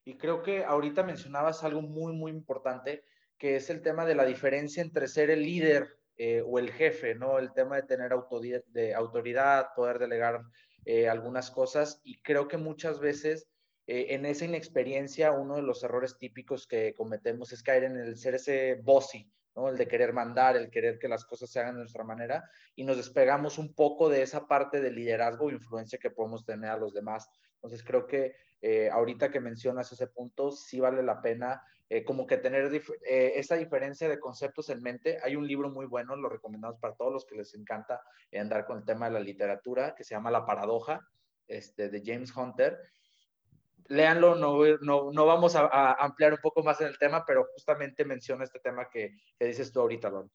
Y 0.07 0.17
creo 0.17 0.41
que 0.41 0.63
ahorita 0.63 1.03
mencionabas 1.03 1.65
algo 1.65 1.81
muy, 1.81 2.13
muy 2.13 2.31
importante, 2.31 3.03
que 3.37 3.57
es 3.57 3.69
el 3.69 3.81
tema 3.81 4.05
de 4.05 4.15
la 4.15 4.23
diferencia 4.23 4.81
entre 4.81 5.09
ser 5.09 5.29
el 5.29 5.41
líder 5.41 5.97
eh, 6.15 6.41
o 6.47 6.59
el 6.59 6.71
jefe, 6.71 7.13
¿no? 7.13 7.39
El 7.39 7.51
tema 7.51 7.75
de 7.75 7.83
tener 7.83 8.13
autoridad, 8.13 8.63
de 8.67 8.95
autoridad 8.95 9.67
poder 9.75 9.99
delegar 9.99 10.43
eh, 10.85 11.09
algunas 11.09 11.51
cosas. 11.51 11.99
Y 12.05 12.21
creo 12.21 12.47
que 12.47 12.55
muchas 12.55 13.01
veces 13.01 13.49
eh, 13.85 14.05
en 14.11 14.25
esa 14.25 14.45
inexperiencia, 14.45 15.33
uno 15.33 15.57
de 15.57 15.63
los 15.63 15.83
errores 15.83 16.17
típicos 16.17 16.67
que 16.67 16.93
cometemos 16.95 17.51
es 17.51 17.61
caer 17.61 17.83
en 17.83 17.97
el 17.97 18.15
ser 18.15 18.35
ese 18.35 18.75
bossy, 18.75 19.29
¿no? 19.57 19.67
El 19.67 19.75
de 19.75 19.89
querer 19.89 20.13
mandar, 20.13 20.55
el 20.55 20.69
querer 20.69 20.99
que 20.99 21.09
las 21.09 21.25
cosas 21.25 21.49
se 21.51 21.59
hagan 21.59 21.73
de 21.73 21.81
nuestra 21.81 22.05
manera 22.05 22.49
y 22.77 22.85
nos 22.85 22.95
despegamos 22.95 23.57
un 23.57 23.73
poco 23.73 24.07
de 24.07 24.21
esa 24.21 24.47
parte 24.47 24.79
de 24.79 24.89
liderazgo 24.89 25.49
e 25.49 25.55
influencia 25.55 25.99
que 25.99 26.11
podemos 26.11 26.45
tener 26.45 26.69
a 26.69 26.77
los 26.77 26.93
demás. 26.93 27.29
Entonces 27.57 27.83
creo 27.83 28.07
que 28.07 28.35
eh, 28.61 28.89
ahorita 28.89 29.29
que 29.31 29.39
mencionas 29.39 29.91
ese 29.91 30.07
punto, 30.07 30.51
sí 30.51 30.79
vale 30.79 31.03
la 31.03 31.21
pena 31.21 31.61
eh, 31.89 32.03
como 32.03 32.25
que 32.25 32.37
tener 32.37 32.73
eh, 32.73 33.33
esa 33.35 33.55
diferencia 33.55 34.09
de 34.09 34.19
conceptos 34.19 34.69
en 34.69 34.81
mente. 34.81 35.19
Hay 35.23 35.35
un 35.35 35.47
libro 35.47 35.69
muy 35.69 35.85
bueno, 35.85 36.15
lo 36.15 36.29
recomendamos 36.29 36.79
para 36.79 36.95
todos 36.95 37.13
los 37.13 37.25
que 37.25 37.35
les 37.35 37.53
encanta 37.53 38.01
andar 38.33 38.65
con 38.65 38.79
el 38.79 38.85
tema 38.85 39.07
de 39.07 39.13
la 39.13 39.19
literatura, 39.19 39.95
que 39.95 40.03
se 40.03 40.15
llama 40.15 40.31
La 40.31 40.45
Paradoja, 40.45 41.07
este, 41.47 41.89
de 41.89 42.01
James 42.03 42.35
Hunter. 42.35 42.77
Léanlo, 43.89 44.35
no, 44.35 44.59
no, 44.81 45.11
no 45.13 45.25
vamos 45.25 45.55
a, 45.55 45.61
a, 45.61 45.93
ampliar 45.93 46.33
un 46.33 46.39
poco 46.41 46.61
más 46.61 46.81
en 46.81 46.87
el 46.87 46.97
tema, 46.97 47.23
pero 47.25 47.47
justamente 47.53 48.03
menciona 48.03 48.43
este 48.43 48.59
tema 48.59 48.89
que, 48.89 49.15
que 49.39 49.45
dices 49.45 49.71
tú 49.71 49.79
ahorita, 49.79 50.09
Lon. 50.09 50.29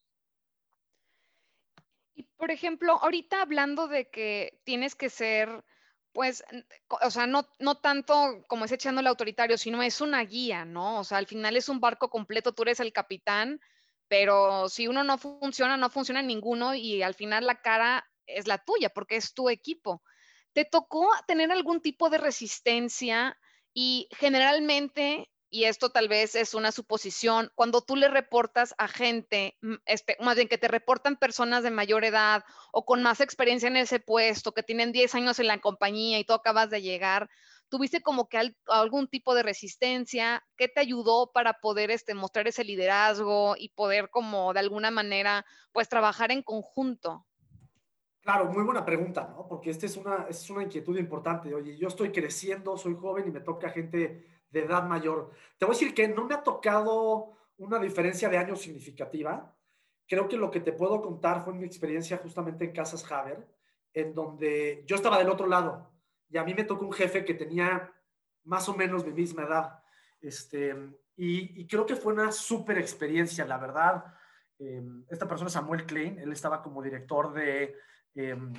Y 2.14 2.23
por 2.23 2.50
ejemplo, 2.50 2.95
ahorita 2.95 3.43
hablando 3.43 3.88
de 3.88 4.09
que 4.09 4.61
tienes 4.64 4.95
que 4.95 5.11
ser 5.11 5.64
pues, 6.12 6.45
o 6.88 7.11
sea, 7.11 7.26
no, 7.26 7.49
no 7.59 7.76
tanto 7.76 8.45
como 8.47 8.64
es 8.64 8.73
echándole 8.73 9.09
autoritario, 9.09 9.57
sino 9.59 9.83
es 9.83 10.00
una 10.00 10.23
guía, 10.25 10.64
¿no? 10.64 11.00
O 11.00 11.04
sea, 11.04 11.19
al 11.19 11.26
final 11.26 11.57
es 11.57 11.69
un 11.69 11.81
barco 11.81 12.11
completo, 12.11 12.52
tú 12.52 12.62
eres 12.62 12.81
el 12.81 12.92
capitán, 12.92 13.61
pero 14.09 14.69
si 14.69 14.88
uno 14.88 15.04
no 15.04 15.16
funciona, 15.16 15.76
no 15.76 15.88
funciona 15.88 16.21
ninguno 16.21 16.75
y 16.75 17.02
al 17.02 17.14
final 17.14 17.47
la 17.47 17.62
cara 17.62 18.07
es 18.26 18.47
la 18.47 18.59
tuya 18.59 18.90
porque 18.90 19.16
es 19.16 19.33
tu 19.33 19.49
equipo. 19.49 20.02
¿Te 20.52 20.66
tocó 20.66 21.09
tener 21.26 21.50
algún 21.50 21.81
tipo 21.81 22.11
de 22.11 22.19
resistencia? 22.19 23.38
Y 23.73 24.09
generalmente 24.19 25.32
y 25.52 25.64
esto 25.64 25.90
tal 25.90 26.09
vez 26.09 26.35
es 26.35 26.54
una 26.54 26.73
suposición, 26.73 27.52
cuando 27.54 27.82
tú 27.82 27.94
le 27.94 28.09
reportas 28.09 28.75
a 28.78 28.88
gente, 28.88 29.59
este, 29.85 30.16
más 30.18 30.35
bien 30.35 30.49
que 30.49 30.56
te 30.56 30.66
reportan 30.66 31.16
personas 31.16 31.62
de 31.62 31.71
mayor 31.71 32.06
edad 32.06 32.42
o 32.73 32.87
con 32.87 33.02
más 33.02 33.21
experiencia 33.21 33.68
en 33.68 33.76
ese 33.76 34.00
puesto, 34.00 34.52
que 34.52 34.62
tienen 34.62 34.92
10 34.92 35.14
años 35.14 35.38
en 35.38 35.49
la 35.49 35.61
compañía 35.61 36.18
y 36.18 36.25
tú 36.25 36.32
acabas 36.32 36.71
de 36.71 36.80
llegar, 36.80 37.28
¿tuviste 37.68 38.00
como 38.00 38.30
que 38.30 38.38
al, 38.38 38.56
algún 38.66 39.09
tipo 39.09 39.35
de 39.35 39.42
resistencia? 39.42 40.42
¿Qué 40.56 40.68
te 40.68 40.80
ayudó 40.80 41.32
para 41.32 41.52
poder 41.61 41.90
este, 41.90 42.14
mostrar 42.14 42.49
ese 42.49 42.64
liderazgo 42.64 43.54
y 43.59 43.68
poder 43.75 44.09
como 44.09 44.54
de 44.54 44.61
alguna 44.61 44.90
manera 44.90 45.44
pues 45.71 45.87
trabajar 45.87 46.32
en 46.32 46.42
conjunto? 46.42 47.26
Claro, 48.23 48.47
muy 48.47 48.64
buena 48.64 48.87
pregunta, 48.87 49.28
¿no? 49.37 49.47
Porque 49.47 49.68
esta 49.68 49.85
es 49.85 49.99
una, 49.99 50.26
es 50.30 50.49
una 50.49 50.62
inquietud 50.62 50.97
importante. 50.97 51.52
Oye, 51.54 51.76
yo 51.76 51.88
estoy 51.88 52.11
creciendo, 52.11 52.78
soy 52.78 52.94
joven 52.94 53.28
y 53.28 53.32
me 53.32 53.40
toca 53.40 53.68
gente 53.68 54.32
de 54.52 54.61
edad 54.61 54.85
mayor. 54.85 55.32
Te 55.59 55.64
voy 55.64 55.75
a 55.75 55.78
decir 55.78 55.94
que 55.94 56.06
no 56.09 56.25
me 56.25 56.35
ha 56.35 56.42
tocado 56.42 57.32
una 57.56 57.78
diferencia 57.78 58.28
de 58.28 58.38
años 58.38 58.61
significativa. 58.61 59.56
Creo 60.06 60.28
que 60.28 60.37
lo 60.37 60.50
que 60.50 60.61
te 60.61 60.73
puedo 60.73 61.00
contar 61.02 61.42
fue 61.42 61.54
mi 61.54 61.64
experiencia 61.64 62.18
justamente 62.18 62.64
en 62.64 62.73
Casas 62.73 63.11
Haber, 63.11 63.49
en 63.92 64.14
donde 64.14 64.85
yo 64.87 64.97
estaba 64.97 65.18
del 65.18 65.30
otro 65.30 65.47
lado 65.47 65.92
y 66.32 66.38
a 66.38 66.44
mí 66.44 66.54
me 66.54 66.64
tocó 66.64 66.87
un 66.87 66.92
jefe 66.92 67.25
que 67.25 67.35
tenía 67.35 67.92
más 68.44 68.68
o 68.68 68.75
menos 68.75 69.06
mi 69.06 69.12
misma 69.12 69.42
edad. 69.42 69.82
Este, 70.21 70.75
y, 71.14 71.66
creo 71.66 71.85
que 71.85 71.94
fue 71.94 72.14
una 72.14 72.32
súper 72.32 72.78
experiencia, 72.78 73.44
la 73.44 73.59
verdad. 73.59 74.04
Em, 74.59 75.04
esta 75.11 75.28
persona 75.28 75.49
es 75.49 75.52
Samuel 75.52 75.85
Klein, 75.85 76.18
él 76.18 76.32
estaba 76.32 76.62
como 76.62 76.82
director 76.82 77.35
de 77.35 77.76
em, 78.14 78.52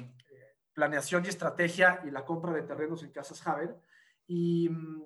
planeación 0.72 1.26
y 1.26 1.30
estrategia 1.30 2.02
y 2.06 2.12
la 2.12 2.24
compra 2.24 2.54
de 2.54 2.62
terrenos 2.62 3.02
en 3.04 3.12
Casas 3.12 3.46
Haber. 3.48 3.76
Y 4.28 4.70
mm, 4.70 5.04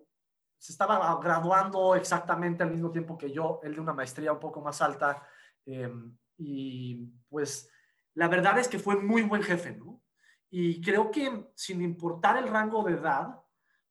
se 0.58 0.72
estaba 0.72 1.20
graduando 1.22 1.96
exactamente 1.96 2.64
al 2.64 2.72
mismo 2.72 2.92
tiempo 2.92 3.18
que 3.18 3.32
yo, 3.32 3.60
él 3.64 3.76
de 3.76 3.82
una 3.82 3.94
maestría 3.94 4.34
un 4.34 4.40
poco 4.40 4.62
más 4.62 4.82
alta. 4.82 5.22
Em, 5.66 6.18
y 6.38 7.08
pues 7.30 7.70
la 8.14 8.28
verdad 8.28 8.58
es 8.60 8.68
que 8.68 8.80
fue 8.80 8.96
muy 8.96 9.24
buen 9.24 9.44
jefe, 9.44 9.76
¿no? 9.76 10.02
Y 10.50 10.82
creo 10.82 11.12
que 11.12 11.52
sin 11.56 11.82
importar 11.82 12.38
el 12.38 12.48
rango 12.48 12.84
de 12.84 12.94
edad, 12.94 13.42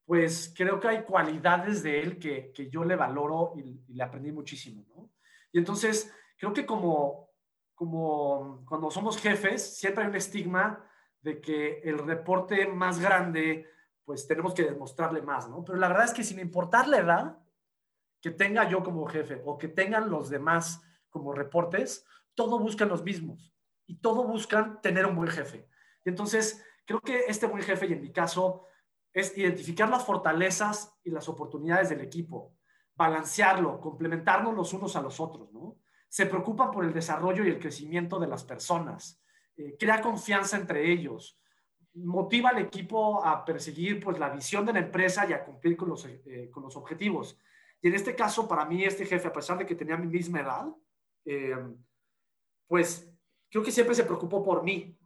pues 0.05 0.53
creo 0.57 0.81
que 0.81 0.89
hay 0.89 1.03
cualidades 1.03 1.83
de 1.83 2.01
él 2.01 2.19
que, 2.19 2.53
que 2.53 2.71
yo 2.71 2.85
le 2.85 2.97
valoro 2.97 3.53
y, 3.57 3.83
le 3.89 4.03
aprendí 4.03 4.33
muchísimo, 4.33 4.85
¿no? 4.95 5.11
Y 5.53 5.59
entonces 5.59 6.13
creo 6.39 6.53
que 6.53 6.65
como, 6.65 7.31
como 7.75 8.65
cuando 8.67 8.91
somos 8.91 9.19
jefes, 9.19 9.77
siempre 9.77 10.05
hay 10.05 10.11
un 10.11 10.17
estigma 10.17 10.85
de 11.21 11.41
que 11.41 11.81
el 11.81 11.99
reporte 11.99 12.67
más 12.69 13.01
grande 13.01 13.69
pues 14.07 14.27
tenemos 14.27 14.55
que 14.55 14.63
demostrarle 14.63 15.21
más, 15.21 15.51
¿no? 15.51 15.65
Pero 15.65 15.79
la 15.79 15.89
verdad 15.89 16.05
es 16.05 16.13
que 16.13 16.23
sin 16.23 16.39
importar 16.39 16.87
la 16.87 16.99
edad 16.99 17.39
que 18.23 18.31
tenga 18.31 18.69
yo 18.69 18.83
como 18.83 19.05
jefe 19.07 19.43
o 19.45 19.59
que 19.59 19.69
tengan 19.69 20.09
los 20.09 20.31
demás 20.31 20.81
como 21.11 21.35
reportes, 21.35 22.07
todo 22.35 22.61
buscan 22.61 22.89
los 22.89 23.03
mismos 23.03 23.53
y 23.85 23.97
todo 23.97 24.25
buscan 24.25 24.81
tener 24.81 25.07
un 25.07 25.17
buen 25.17 25.29
jefe. 25.29 25.69
Y 26.05 26.09
entonces, 26.09 26.65
creo 26.85 27.01
que 27.01 27.25
este 27.27 27.47
buen 27.47 27.65
jefe, 27.65 27.87
y 27.87 27.95
en 27.95 28.01
mi 28.01 28.13
caso, 28.13 28.67
es 29.13 29.37
identificar 29.37 29.89
las 29.89 30.05
fortalezas 30.05 30.95
y 31.03 31.11
las 31.11 31.29
oportunidades 31.29 31.89
del 31.89 32.01
equipo, 32.01 32.55
balancearlo, 32.95 33.81
complementarnos 33.81 34.55
los 34.55 34.73
unos 34.73 34.95
a 34.95 35.03
los 35.03 35.19
otros, 35.19 35.53
¿no? 35.53 35.79
Se 36.09 36.27
preocupan 36.27 36.71
por 36.71 36.85
el 36.85 36.95
desarrollo 36.95 37.45
y 37.45 37.49
el 37.49 37.59
crecimiento 37.59 38.21
de 38.21 38.29
las 38.29 38.45
personas, 38.45 39.21
eh, 39.57 39.77
crea 39.77 40.01
confianza 40.01 40.57
entre 40.57 40.93
ellos, 40.93 41.41
motiva 41.97 42.51
al 42.51 42.59
equipo 42.59 43.25
a 43.25 43.45
perseguir 43.45 44.03
pues, 44.03 44.19
la 44.19 44.29
visión 44.31 44.67
de 44.67 44.73
la 44.73 44.81
empresa 44.81 45.27
y 45.29 45.33
a 45.33 45.45
cumplir 45.45 45.77
con 45.77 45.89
los, 45.89 46.05
eh, 46.07 46.51
con 46.51 46.63
los 46.63 46.77
objetivos. 46.77 47.39
Y 47.81 47.89
en 47.89 47.95
este 47.95 48.15
caso, 48.15 48.47
para 48.49 48.65
mí, 48.65 48.85
este 48.85 49.07
jefe, 49.07 49.29
a 49.29 49.33
pesar 49.33 49.59
de 49.59 49.67
que 49.67 49.75
tenía 49.75 49.97
mi 49.97 50.07
misma 50.07 50.41
edad, 50.41 50.67
eh, 51.25 51.57
pues 52.67 53.11
creo 53.51 53.63
que 53.63 53.73
siempre 53.73 53.95
se 53.95 54.05
preocupó 54.05 54.45
por 54.45 54.63
mí. 54.63 54.99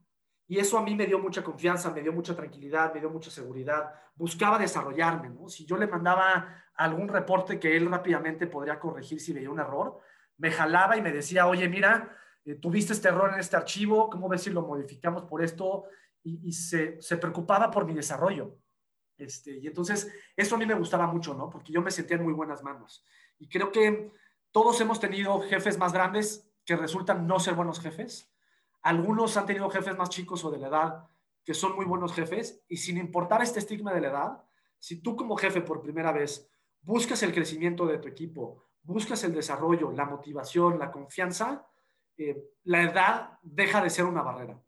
Y 0.49 0.59
eso 0.59 0.77
a 0.79 0.83
mí 0.83 0.97
me 0.97 1.07
dio 1.07 1.21
mucha 1.21 1.45
confianza, 1.45 1.93
me 1.93 2.03
dio 2.03 2.13
mucha 2.13 2.35
tranquilidad, 2.35 2.93
me 2.93 2.99
dio 2.99 3.09
mucha 3.09 3.31
seguridad. 3.31 3.93
Buscaba 4.17 4.59
desarrollarme, 4.59 5.31
¿no? 5.31 5.49
Si 5.49 5.65
yo 5.65 5.77
le 5.77 5.87
mandaba 5.87 6.65
algún 6.75 7.07
reporte 7.07 7.61
que 7.61 7.77
él 7.77 7.89
rápidamente 7.89 8.49
podría 8.49 8.81
corregir 8.81 9.21
si 9.21 9.33
veía 9.33 9.51
un 9.51 9.61
error, 9.61 10.01
me 10.39 10.51
jalaba 10.51 10.97
y 10.97 11.03
me 11.03 11.13
decía, 11.13 11.47
oye, 11.47 11.69
mira, 11.69 12.17
eh, 12.45 12.57
tuviste 12.57 12.95
este 12.95 13.09
error 13.09 13.33
en 13.33 13.39
este 13.39 13.57
archivo, 13.57 14.11
¿cómo 14.11 14.29
ves 14.29 14.43
si 14.43 14.51
lo 14.51 14.63
modificamos 14.63 15.25
por 15.25 15.45
esto? 15.45 15.85
Y, 16.23 16.53
se, 16.53 16.99
preocupaba 17.17 17.71
por 17.71 17.87
mi 17.87 17.95
desarrollo. 17.95 18.59
Este, 19.17 19.59
y 19.59 19.67
entonces, 19.67 20.13
eso 20.37 20.55
a 20.55 20.59
mí 20.59 20.67
me 20.67 20.75
gustaba 20.75 21.07
mucho, 21.07 21.35
¿no? 21.35 21.51
Porque 21.51 21.73
yo 21.73 21.83
me 21.83 21.91
sentía 21.91 22.17
en 22.17 22.25
muy 22.25 22.33
buenas 22.33 22.63
manos. 22.63 23.05
Y 23.39 23.49
creo 23.49 23.71
que 23.73 24.13
todos 24.51 24.81
hemos 24.81 25.01
tenido 25.01 25.41
jefes 25.41 25.79
más 25.79 25.93
grandes 25.93 26.51
que 26.65 26.77
resultan 26.77 27.27
no 27.27 27.39
ser 27.39 27.55
buenos 27.55 27.81
jefes. 27.81 28.33
Algunos 28.83 29.37
han 29.37 29.47
tenido 29.47 29.69
jefes 29.71 29.97
más 29.97 30.11
chicos 30.11 30.45
o 30.45 30.51
de 30.51 30.59
la 30.59 30.69
edad 30.69 31.07
que 31.45 31.55
son 31.55 31.75
muy 31.75 31.85
buenos 31.85 32.13
jefes. 32.13 32.63
Y 32.69 32.77
sin 32.77 32.99
importar 32.99 33.43
este 33.43 33.59
estigma 33.59 33.93
de 33.93 34.01
la 34.01 34.09
edad, 34.09 34.45
si 34.79 35.03
tú 35.03 35.17
como 35.17 35.37
jefe 35.37 35.61
por 35.61 35.83
primera 35.83 36.13
vez 36.13 36.51
buscas 36.83 37.23
el 37.23 37.35
crecimiento 37.35 37.87
de 37.87 37.99
tu 37.99 38.09
equipo, 38.09 38.65
buscas 38.83 39.25
el 39.25 39.35
desarrollo, 39.35 39.91
la 39.93 40.07
motivación, 40.07 40.79
la 40.79 40.91
confianza, 40.91 41.67
eh, 42.17 42.43
la 42.65 42.83
edad 42.83 43.39
deja 43.43 43.83
de 43.83 43.91
ser 43.91 44.05
una 44.05 44.23
barrera 44.23 44.61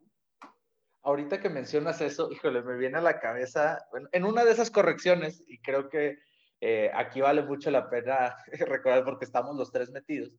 ahorita 1.03 1.39
que 1.39 1.49
mencionas 1.49 2.01
eso, 2.01 2.31
híjole, 2.31 2.61
me 2.63 2.77
viene 2.77 2.97
a 2.97 3.01
la 3.01 3.19
cabeza, 3.19 3.85
en 4.11 4.25
una 4.25 4.43
de 4.43 4.51
esas 4.51 4.71
correcciones, 4.71 5.43
y 5.47 5.59
creo 5.59 5.89
que 5.89 6.17
eh, 6.61 6.89
aquí 6.93 7.21
vale 7.21 7.43
mucho 7.43 7.69
la 7.69 7.89
pena 7.89 8.35
recordar 8.67 9.03
porque 9.03 9.25
estamos 9.25 9.55
los 9.55 9.71
tres 9.71 9.91
metidos. 9.91 10.31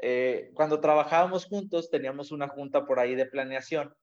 Eh, 0.00 0.50
cuando 0.54 0.80
trabajábamos 0.80 1.44
juntos, 1.44 1.90
teníamos 1.90 2.32
una 2.32 2.48
junta 2.48 2.86
por 2.86 2.98
ahí 2.98 3.14
de 3.14 3.26
planeación 3.26 3.94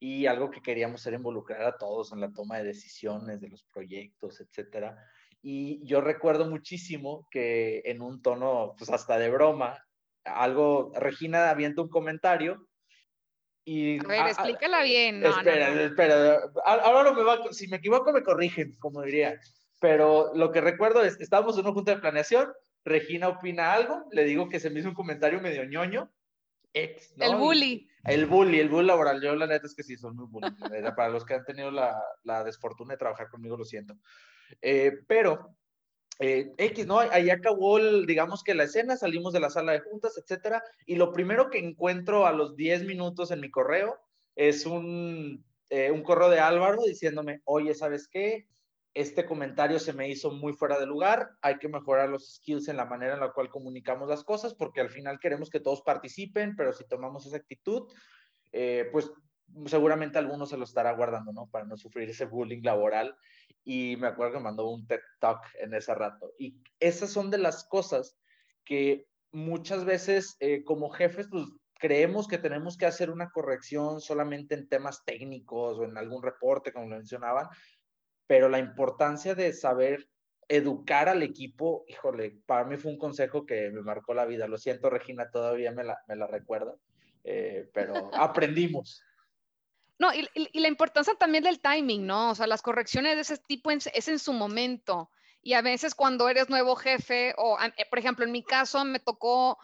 y 0.00 0.26
algo 0.26 0.50
que 0.50 0.60
queríamos 0.60 1.06
era 1.06 1.16
involucrar 1.16 1.62
a 1.62 1.76
todos 1.76 2.12
en 2.12 2.20
la 2.20 2.32
toma 2.32 2.58
de 2.58 2.64
decisiones 2.64 3.40
de 3.40 3.48
los 3.48 3.64
proyectos, 3.64 4.40
etcétera. 4.40 4.96
Y 5.40 5.86
yo 5.86 6.00
recuerdo 6.00 6.50
muchísimo 6.50 7.28
que 7.30 7.82
en 7.84 8.02
un 8.02 8.20
tono, 8.20 8.74
pues 8.76 8.90
hasta 8.90 9.18
de 9.18 9.30
broma, 9.30 9.84
algo, 10.24 10.92
Regina 10.96 11.48
avienta 11.50 11.82
un 11.82 11.88
comentario 11.88 12.68
a 14.04 14.06
ver, 14.06 14.26
explícala 14.26 14.82
bien. 14.82 15.24
espera, 15.24 15.82
espera. 15.82 16.40
Ahora 16.64 17.12
me 17.12 17.22
va, 17.22 17.38
si 17.52 17.68
me 17.68 17.76
equivoco 17.76 18.12
me 18.12 18.22
corrigen, 18.22 18.76
como 18.78 19.02
diría. 19.02 19.40
Pero 19.80 20.32
lo 20.34 20.50
que 20.50 20.60
recuerdo 20.60 21.04
es, 21.04 21.20
estábamos 21.20 21.56
en 21.56 21.64
una 21.64 21.74
junta 21.74 21.94
de 21.94 22.00
planeación, 22.00 22.52
Regina 22.84 23.28
opina 23.28 23.74
algo, 23.74 24.06
le 24.12 24.24
digo 24.24 24.48
que 24.48 24.60
se 24.60 24.70
me 24.70 24.80
hizo 24.80 24.88
un 24.88 24.94
comentario 24.94 25.40
medio 25.40 25.64
ñoño. 25.64 26.10
El 26.72 27.36
bully. 27.36 27.88
El 28.04 28.26
bully, 28.26 28.60
el 28.60 28.68
bully 28.68 28.86
laboral. 28.86 29.20
Yo 29.20 29.34
la 29.34 29.46
neta 29.46 29.66
es 29.66 29.74
que 29.74 29.82
sí, 29.82 29.96
son 29.96 30.16
muy 30.16 30.26
bully. 30.26 30.48
Para 30.96 31.10
los 31.10 31.24
que 31.24 31.34
han 31.34 31.44
tenido 31.44 31.70
la, 31.70 32.00
la 32.24 32.44
desfortuna 32.44 32.94
de 32.94 32.98
trabajar 32.98 33.28
conmigo, 33.28 33.56
lo 33.56 33.64
siento. 33.64 33.94
Eh, 34.62 34.92
pero 35.06 35.56
eh, 36.18 36.52
X, 36.56 36.86
¿no? 36.86 36.98
Ahí 36.98 37.30
acabó, 37.30 37.78
digamos 37.78 38.42
que 38.42 38.54
la 38.54 38.64
escena, 38.64 38.96
salimos 38.96 39.32
de 39.32 39.40
la 39.40 39.50
sala 39.50 39.72
de 39.72 39.80
juntas, 39.80 40.18
etcétera, 40.18 40.62
y 40.84 40.96
lo 40.96 41.12
primero 41.12 41.48
que 41.48 41.58
encuentro 41.58 42.26
a 42.26 42.32
los 42.32 42.56
10 42.56 42.84
minutos 42.84 43.30
en 43.30 43.40
mi 43.40 43.50
correo 43.50 43.98
es 44.34 44.66
un, 44.66 45.44
eh, 45.70 45.90
un 45.90 46.02
correo 46.02 46.30
de 46.30 46.40
Álvaro 46.40 46.82
diciéndome, 46.82 47.40
oye, 47.44 47.74
¿sabes 47.74 48.08
qué? 48.08 48.46
Este 48.94 49.26
comentario 49.26 49.78
se 49.78 49.92
me 49.92 50.08
hizo 50.08 50.32
muy 50.32 50.54
fuera 50.54 50.80
de 50.80 50.86
lugar, 50.86 51.30
hay 51.40 51.58
que 51.58 51.68
mejorar 51.68 52.08
los 52.08 52.34
skills 52.36 52.68
en 52.68 52.76
la 52.78 52.86
manera 52.86 53.14
en 53.14 53.20
la 53.20 53.32
cual 53.32 53.48
comunicamos 53.48 54.08
las 54.08 54.24
cosas, 54.24 54.54
porque 54.54 54.80
al 54.80 54.90
final 54.90 55.20
queremos 55.20 55.50
que 55.50 55.60
todos 55.60 55.82
participen, 55.82 56.56
pero 56.56 56.72
si 56.72 56.84
tomamos 56.84 57.26
esa 57.26 57.36
actitud, 57.36 57.92
eh, 58.50 58.88
pues 58.90 59.12
seguramente 59.66 60.18
algunos 60.18 60.50
se 60.50 60.56
lo 60.56 60.64
estará 60.64 60.92
guardando, 60.92 61.32
¿no? 61.32 61.46
Para 61.46 61.64
no 61.64 61.76
sufrir 61.76 62.08
ese 62.08 62.26
bullying 62.26 62.62
laboral. 62.62 63.16
Y 63.70 63.98
me 63.98 64.06
acuerdo 64.06 64.38
que 64.38 64.44
mandó 64.44 64.70
un 64.70 64.86
TED 64.86 65.00
Talk 65.20 65.42
en 65.60 65.74
ese 65.74 65.94
rato. 65.94 66.32
Y 66.38 66.56
esas 66.80 67.10
son 67.10 67.30
de 67.30 67.36
las 67.36 67.64
cosas 67.68 68.18
que 68.64 69.06
muchas 69.30 69.84
veces 69.84 70.38
eh, 70.40 70.64
como 70.64 70.88
jefes, 70.88 71.28
pues 71.30 71.44
creemos 71.78 72.26
que 72.26 72.38
tenemos 72.38 72.78
que 72.78 72.86
hacer 72.86 73.10
una 73.10 73.28
corrección 73.28 74.00
solamente 74.00 74.54
en 74.54 74.70
temas 74.70 75.04
técnicos 75.04 75.78
o 75.78 75.84
en 75.84 75.98
algún 75.98 76.22
reporte, 76.22 76.72
como 76.72 76.88
lo 76.88 76.96
mencionaban, 76.96 77.46
pero 78.26 78.48
la 78.48 78.58
importancia 78.58 79.34
de 79.34 79.52
saber 79.52 80.08
educar 80.48 81.10
al 81.10 81.22
equipo, 81.22 81.84
híjole, 81.88 82.40
para 82.46 82.64
mí 82.64 82.78
fue 82.78 82.90
un 82.90 82.98
consejo 82.98 83.44
que 83.44 83.70
me 83.70 83.82
marcó 83.82 84.14
la 84.14 84.24
vida. 84.24 84.48
Lo 84.48 84.56
siento, 84.56 84.88
Regina, 84.88 85.30
todavía 85.30 85.72
me 85.72 85.84
la, 85.84 85.98
me 86.08 86.16
la 86.16 86.26
recuerda, 86.26 86.74
eh, 87.22 87.68
pero 87.74 87.92
aprendimos. 88.14 89.02
No, 89.98 90.12
y, 90.14 90.28
la 90.60 90.68
importancia 90.68 91.14
también 91.14 91.44
del 91.44 91.60
timing, 91.60 92.06
¿no? 92.06 92.30
O 92.30 92.34
sea, 92.34 92.46
las 92.46 92.62
correcciones 92.62 93.16
de 93.16 93.22
ese 93.22 93.38
tipo 93.38 93.70
es 93.70 94.08
en 94.08 94.18
su 94.18 94.32
momento. 94.32 95.10
Y 95.42 95.54
a 95.54 95.62
veces 95.62 95.94
cuando 95.94 96.28
eres 96.28 96.48
nuevo 96.48 96.76
jefe, 96.76 97.34
o 97.36 97.58
eh, 97.60 97.86
por 97.88 97.98
ejemplo, 97.98 98.24
en 98.24 98.32
mi 98.32 98.42
caso 98.42 98.84
me 98.84 99.00
tocó 99.00 99.58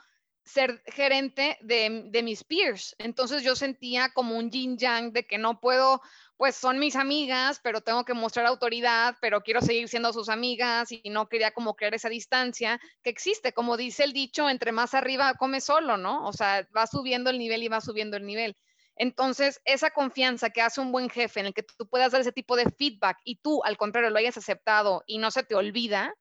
ser 0.44 0.82
gerente 0.86 1.58
de, 1.62 2.04
de, 2.10 2.22
mis 2.22 2.44
peers. 2.44 2.94
Entonces 2.98 3.42
yo 3.42 3.56
sentía 3.56 4.10
como 4.12 4.36
un 4.36 4.50
yin 4.50 4.76
yang 4.76 5.12
de 5.12 5.26
que 5.26 5.38
no 5.38 5.58
puedo, 5.58 6.02
pues 6.36 6.54
son 6.54 6.78
mis 6.78 6.96
amigas, 6.96 7.60
pero 7.62 7.80
tengo 7.80 8.04
que 8.04 8.12
mostrar 8.12 8.46
autoridad, 8.46 9.16
pero 9.20 9.42
quiero 9.42 9.62
seguir 9.62 9.88
siendo 9.88 10.12
sus 10.12 10.28
amigas 10.28 10.92
y 10.92 11.08
no 11.10 11.28
quería 11.28 11.52
como 11.52 11.74
crear 11.74 11.94
esa 11.94 12.10
distancia 12.10 12.78
que 13.02 13.10
existe. 13.10 13.52
Como 13.52 13.76
dice 13.76 14.04
el 14.04 14.12
dicho, 14.12 14.50
entre 14.50 14.72
más 14.72 14.94
arriba 14.94 15.34
come 15.34 15.60
solo, 15.60 15.96
¿no? 15.96 16.26
O 16.26 16.32
sea, 16.32 16.68
va 16.76 16.86
subiendo 16.86 17.30
el 17.30 17.38
nivel 17.38 17.62
y 17.62 17.68
va 17.68 17.80
subiendo 17.80 18.16
el 18.16 18.26
nivel. 18.26 18.56
Entonces, 18.96 19.60
esa 19.64 19.90
confianza 19.90 20.50
que 20.50 20.62
hace 20.62 20.80
un 20.80 20.92
buen 20.92 21.10
jefe 21.10 21.40
en 21.40 21.46
el 21.46 21.54
que 21.54 21.64
tú 21.64 21.88
puedas 21.88 22.12
dar 22.12 22.20
ese 22.20 22.32
tipo 22.32 22.56
de 22.56 22.70
feedback 22.70 23.18
y 23.24 23.36
tú, 23.36 23.62
al 23.64 23.76
contrario, 23.76 24.10
lo 24.10 24.18
hayas 24.18 24.36
aceptado 24.36 25.02
y 25.06 25.18
no 25.18 25.30
se 25.30 25.42
te 25.42 25.54
olvida, 25.54 26.14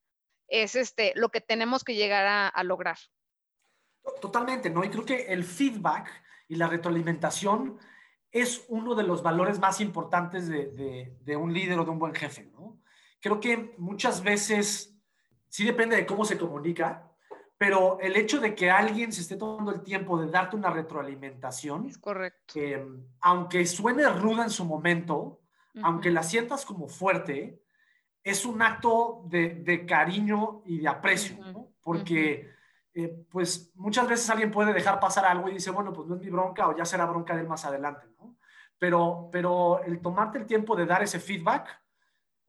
es 0.47 0.75
este, 0.75 1.13
lo 1.15 1.29
que 1.29 1.41
tenemos 1.41 1.83
que 1.83 1.95
llegar 1.95 2.51
a, 2.53 2.63
lograr. 2.63 2.97
Totalmente, 4.21 4.69
¿no? 4.69 4.83
Y 4.83 4.89
creo 4.89 5.05
que 5.05 5.25
el 5.27 5.43
feedback 5.43 6.09
y 6.47 6.55
la 6.55 6.67
retroalimentación 6.67 7.79
es 8.31 8.65
uno 8.67 8.95
de 8.95 9.03
los 9.03 9.21
valores 9.21 9.59
más 9.59 9.79
importantes 9.79 10.47
de, 10.47 11.15
de, 11.21 11.35
un 11.35 11.53
líder 11.53 11.79
o 11.79 11.85
de 11.85 11.91
un 11.91 11.99
buen 11.99 12.15
jefe, 12.15 12.45
¿no? 12.45 12.81
Creo 13.19 13.39
que 13.39 13.75
muchas 13.77 14.23
veces, 14.23 14.97
sí 15.47 15.63
depende 15.63 15.95
de 15.95 16.05
cómo 16.05 16.25
se 16.25 16.37
comunica, 16.37 17.12
pero 17.57 17.99
el 17.99 18.15
hecho 18.15 18.39
de 18.39 18.55
que 18.55 18.69
alguien 18.69 19.11
se 19.11 19.21
esté 19.21 19.35
tomando 19.35 19.71
el 19.71 19.83
tiempo 19.83 20.19
de 20.19 20.29
darte 20.29 20.55
una 20.55 20.69
retroalimentación, 20.69 21.87
es 21.87 21.97
correcto. 21.97 22.53
Eh, 22.55 22.85
aunque 23.21 23.65
suene 23.65 24.07
ruda 24.09 24.43
en 24.43 24.49
su 24.49 24.65
momento, 24.65 25.41
aunque 25.81 26.11
la 26.11 26.21
sientas 26.21 26.65
como 26.65 26.87
fuerte, 26.87 27.63
es 28.23 28.45
un 28.45 28.61
acto 28.61 29.23
de, 29.25 29.55
de 29.55 29.85
cariño 29.85 30.61
y 30.65 30.79
de 30.79 30.87
aprecio, 30.87 31.37
¿no? 31.51 31.73
Porque 31.81 32.53
eh, 32.93 33.25
pues 33.29 33.71
muchas 33.75 34.07
veces 34.07 34.29
alguien 34.29 34.51
puede 34.51 34.71
dejar 34.71 34.99
pasar 34.99 35.25
algo 35.25 35.49
y 35.49 35.53
dice, 35.53 35.71
bueno, 35.71 35.91
pues 35.91 36.07
no 36.07 36.15
es 36.15 36.21
mi 36.21 36.29
bronca 36.29 36.67
o 36.67 36.77
ya 36.77 36.85
será 36.85 37.05
bronca 37.05 37.35
de 37.35 37.41
él 37.41 37.47
más 37.47 37.65
adelante, 37.65 38.07
¿no? 38.19 38.37
Pero, 38.77 39.29
pero 39.31 39.81
el 39.83 39.99
tomarte 39.99 40.37
el 40.37 40.45
tiempo 40.45 40.75
de 40.75 40.85
dar 40.85 41.01
ese 41.01 41.19
feedback, 41.19 41.81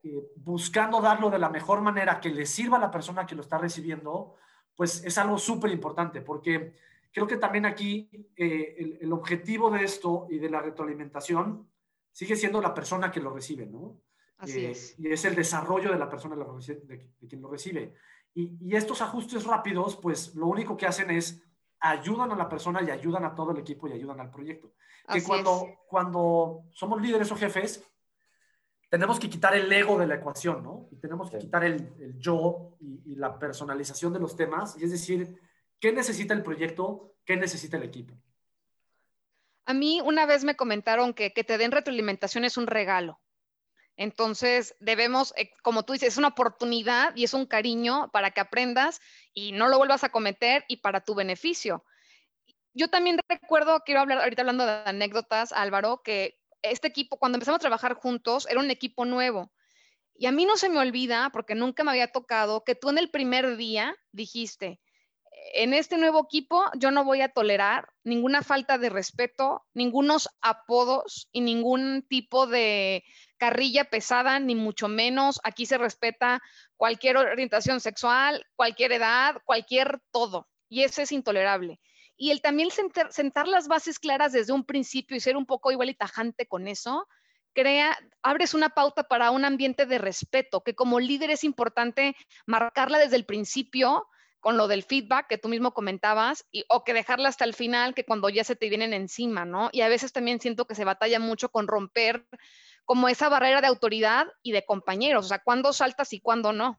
eh, 0.02 0.22
buscando 0.36 1.00
darlo 1.00 1.30
de 1.30 1.38
la 1.38 1.48
mejor 1.48 1.80
manera 1.80 2.20
que 2.20 2.28
le 2.28 2.44
sirva 2.44 2.76
a 2.76 2.80
la 2.80 2.90
persona 2.90 3.24
que 3.24 3.34
lo 3.34 3.40
está 3.40 3.56
recibiendo, 3.56 4.34
pues 4.76 5.04
es 5.04 5.18
algo 5.18 5.38
súper 5.38 5.70
importante, 5.70 6.20
porque 6.20 6.74
creo 7.12 7.26
que 7.26 7.36
también 7.36 7.66
aquí 7.66 8.08
eh, 8.36 8.74
el, 8.78 8.98
el, 9.00 9.12
objetivo 9.12 9.70
de 9.70 9.84
esto 9.84 10.26
y 10.30 10.38
de 10.38 10.50
la 10.50 10.60
retroalimentación 10.60 11.68
sigue 12.10 12.36
siendo 12.36 12.60
la 12.60 12.74
persona 12.74 13.10
que 13.10 13.20
lo 13.20 13.32
recibe, 13.32 13.66
¿no? 13.66 14.00
Así 14.38 14.64
es. 14.64 14.98
Y 14.98 15.10
es 15.10 15.24
el 15.24 15.34
desarrollo 15.34 15.92
de 15.92 15.98
la 15.98 16.08
persona 16.08 16.36
de, 16.36 16.84
de 16.86 17.28
quien 17.28 17.40
lo 17.40 17.48
recibe. 17.48 17.94
Y, 18.34 18.74
estos 18.74 19.00
ajustes 19.00 19.44
rápidos, 19.44 19.96
pues 19.96 20.34
lo 20.34 20.46
único 20.46 20.76
que 20.76 20.86
hacen 20.86 21.10
es 21.10 21.42
ayudan 21.78 22.32
a 22.32 22.36
la 22.36 22.48
persona 22.48 22.82
y 22.82 22.90
ayudan 22.90 23.24
a 23.24 23.34
todo 23.34 23.52
el 23.52 23.58
equipo 23.58 23.86
y 23.86 23.92
ayudan 23.92 24.20
al 24.20 24.30
proyecto. 24.30 24.72
Que 25.12 25.22
cuando, 25.22 25.68
cuando 25.86 26.64
somos 26.72 27.00
líderes 27.00 27.30
o 27.30 27.36
jefes, 27.36 27.86
tenemos 28.94 29.18
que 29.18 29.28
quitar 29.28 29.56
el 29.56 29.72
ego 29.72 29.98
de 29.98 30.06
la 30.06 30.14
ecuación, 30.14 30.62
¿no? 30.62 30.86
Y 30.92 30.96
tenemos 31.00 31.28
que 31.28 31.38
quitar 31.38 31.64
el, 31.64 32.16
yo 32.16 32.76
y, 32.78 33.16
la 33.16 33.40
personalización 33.40 34.12
de 34.12 34.20
los 34.20 34.36
temas, 34.36 34.76
y 34.78 34.84
es 34.84 34.92
decir, 34.92 35.34
¿qué 35.80 35.90
necesita 35.90 36.32
el 36.32 36.44
proyecto? 36.44 37.16
¿Qué 37.24 37.36
necesita 37.36 37.76
el 37.76 37.82
equipo? 37.82 38.14
A 39.66 39.74
mí 39.74 40.00
una 40.00 40.26
vez 40.26 40.44
me 40.44 40.54
comentaron 40.54 41.12
que 41.12 41.32
que 41.32 41.42
te 41.42 41.58
den 41.58 41.72
retroalimentación 41.72 42.44
es 42.44 42.56
un 42.56 42.68
regalo. 42.68 43.18
Entonces, 43.96 44.76
debemos, 44.78 45.34
eh, 45.36 45.50
como 45.64 45.82
tú 45.82 45.94
dices, 45.94 46.10
es 46.10 46.16
una 46.16 46.28
oportunidad 46.28 47.16
y 47.16 47.24
es 47.24 47.34
un 47.34 47.46
cariño 47.46 48.12
para 48.12 48.30
que 48.30 48.42
aprendas 48.42 49.00
y 49.32 49.50
no 49.50 49.66
lo 49.66 49.78
vuelvas 49.78 50.04
a 50.04 50.10
cometer 50.10 50.64
y 50.68 50.76
para 50.76 51.00
tu 51.00 51.16
beneficio. 51.16 51.84
Yo 52.74 52.86
también 52.90 53.18
recuerdo, 53.28 53.80
quiero 53.84 54.02
hablar 54.02 54.18
ahorita 54.18 54.42
hablando 54.42 54.66
de 54.66 54.82
anécdotas, 54.84 55.50
Álvaro, 55.52 56.02
que 56.04 56.38
este 56.70 56.88
equipo, 56.88 57.16
cuando 57.18 57.36
empezamos 57.36 57.58
a 57.58 57.60
trabajar 57.60 57.94
juntos, 57.94 58.46
era 58.50 58.60
un 58.60 58.70
equipo 58.70 59.04
nuevo. 59.04 59.52
Y 60.16 60.26
a 60.26 60.32
mí 60.32 60.44
no 60.46 60.56
se 60.56 60.68
me 60.68 60.78
olvida, 60.78 61.30
porque 61.32 61.54
nunca 61.54 61.84
me 61.84 61.90
había 61.90 62.12
tocado, 62.12 62.64
que 62.64 62.74
tú 62.74 62.90
en 62.90 62.98
el 62.98 63.10
primer 63.10 63.56
día 63.56 63.96
dijiste, 64.12 64.80
en 65.52 65.74
este 65.74 65.98
nuevo 65.98 66.24
equipo 66.24 66.64
yo 66.78 66.90
no 66.90 67.04
voy 67.04 67.20
a 67.20 67.28
tolerar 67.28 67.88
ninguna 68.02 68.42
falta 68.42 68.78
de 68.78 68.88
respeto, 68.88 69.64
ningunos 69.74 70.28
apodos 70.40 71.28
y 71.32 71.40
ningún 71.40 72.06
tipo 72.08 72.46
de 72.46 73.04
carrilla 73.36 73.84
pesada, 73.84 74.38
ni 74.38 74.54
mucho 74.54 74.88
menos. 74.88 75.40
Aquí 75.44 75.66
se 75.66 75.78
respeta 75.78 76.40
cualquier 76.76 77.16
orientación 77.16 77.80
sexual, 77.80 78.46
cualquier 78.56 78.92
edad, 78.92 79.36
cualquier 79.44 80.00
todo. 80.10 80.48
Y 80.68 80.82
eso 80.82 81.02
es 81.02 81.12
intolerable. 81.12 81.80
Y 82.16 82.30
el 82.30 82.40
también 82.40 82.70
sentar, 82.70 83.48
las 83.48 83.68
bases 83.68 83.98
claras 83.98 84.32
desde 84.32 84.52
un 84.52 84.64
principio 84.64 85.16
y 85.16 85.20
ser 85.20 85.36
un 85.36 85.46
poco 85.46 85.72
igual 85.72 85.90
y 85.90 85.94
tajante 85.94 86.46
con 86.46 86.68
eso, 86.68 87.08
crea, 87.52 87.96
abres 88.22 88.54
una 88.54 88.70
pauta 88.70 89.04
para 89.04 89.30
un 89.30 89.44
ambiente 89.44 89.86
de 89.86 89.98
respeto, 89.98 90.62
que 90.62 90.74
como 90.74 91.00
líder 91.00 91.30
es 91.30 91.44
importante 91.44 92.16
marcarla 92.46 92.98
desde 92.98 93.16
el 93.16 93.24
principio 93.24 94.06
con 94.40 94.58
lo 94.58 94.68
del 94.68 94.82
feedback 94.82 95.26
que 95.26 95.38
tú 95.38 95.48
mismo 95.48 95.72
comentabas, 95.72 96.44
y, 96.52 96.66
o 96.68 96.84
que 96.84 96.92
dejarla 96.92 97.30
hasta 97.30 97.46
el 97.46 97.54
final, 97.54 97.94
que 97.94 98.04
cuando 98.04 98.28
ya 98.28 98.44
se 98.44 98.54
te 98.54 98.68
vienen 98.68 98.92
encima, 98.92 99.46
¿no? 99.46 99.70
Y 99.72 99.80
a 99.80 99.88
veces 99.88 100.12
también 100.12 100.38
siento 100.38 100.66
que 100.66 100.74
se 100.74 100.84
batalla 100.84 101.18
mucho 101.18 101.48
con 101.48 101.66
romper 101.66 102.26
como 102.84 103.08
esa 103.08 103.30
barrera 103.30 103.62
de 103.62 103.68
autoridad 103.68 104.26
y 104.42 104.52
de 104.52 104.66
compañeros, 104.66 105.24
o 105.24 105.28
sea, 105.28 105.38
cuándo 105.38 105.72
saltas 105.72 106.12
y 106.12 106.20
cuándo 106.20 106.52
no. 106.52 106.78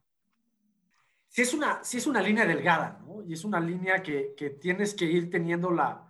Sí 1.36 1.42
es 1.42 1.54
una, 1.54 1.84
sí 1.84 1.98
es 1.98 2.08
una 2.08 2.22
línea 2.22 2.46
delgada. 2.46 3.04
Y 3.28 3.34
es 3.34 3.44
una 3.44 3.60
línea 3.60 4.02
que, 4.02 4.34
que 4.38 4.52
tienes 4.52 4.94
que 4.94 5.04
ir 5.04 5.30
teniendo 5.30 5.70
la, 5.70 6.10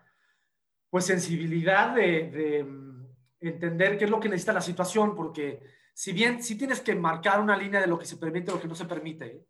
pues, 0.91 1.05
sensibilidad 1.05 1.95
de, 1.95 2.63
mm, 2.63 3.07
entender 3.39 3.97
qué 3.97 4.05
es 4.05 4.11
lo 4.11 4.19
que 4.19 4.29
necesita 4.29 4.53
la 4.53 4.61
situación, 4.61 5.15
porque 5.15 5.63
si 5.95 6.13
bien 6.13 6.43
sí 6.43 6.55
tienes 6.55 6.79
que 6.79 6.93
marcar 6.93 7.41
una 7.41 7.57
línea 7.57 7.81
de 7.81 7.87
lo 7.87 7.97
que 7.97 8.05
se 8.05 8.17
permite 8.17 8.51
y 8.51 8.53
lo 8.53 8.61
que 8.61 8.67
no 8.67 8.75
se 8.75 8.85
permite, 8.85 9.47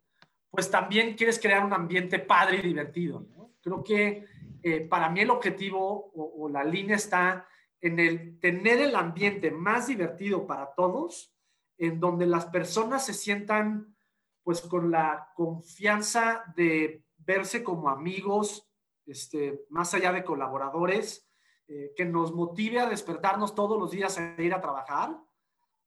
pues 0.48 0.70
también 0.70 1.14
quieres 1.14 1.38
crear 1.38 1.62
un 1.62 1.74
ambiente 1.74 2.20
padre 2.20 2.56
y 2.56 2.62
divertido. 2.62 3.26
Creo 3.60 3.84
que 3.84 4.24
eh, 4.62 4.80
para 4.80 5.10
mí 5.10 5.20
el 5.20 5.30
objetivo 5.30 6.10
o, 6.14 6.48
la 6.48 6.64
línea 6.64 6.96
está 6.96 7.46
en 7.82 8.00
el 8.00 8.40
tener 8.40 8.80
el 8.80 8.96
ambiente 8.96 9.50
más 9.50 9.88
divertido 9.88 10.46
para 10.46 10.72
todos, 10.74 11.36
en 11.76 12.00
donde 12.00 12.24
las 12.24 12.46
personas 12.46 13.04
se 13.04 13.12
sientan 13.12 13.94
pues 14.46 14.60
con 14.60 14.92
la 14.92 15.32
confianza 15.34 16.44
de 16.54 17.04
verse 17.16 17.64
como 17.64 17.88
amigos, 17.88 18.70
este, 19.04 19.66
más 19.70 19.92
allá 19.92 20.12
de 20.12 20.22
colaboradores, 20.22 21.28
eh, 21.66 21.92
que 21.96 22.04
nos 22.04 22.32
motive 22.32 22.78
a 22.78 22.88
despertarnos 22.88 23.56
todos 23.56 23.76
los 23.76 23.90
días 23.90 24.16
a 24.18 24.40
ir 24.40 24.54
a 24.54 24.60
trabajar 24.60 25.18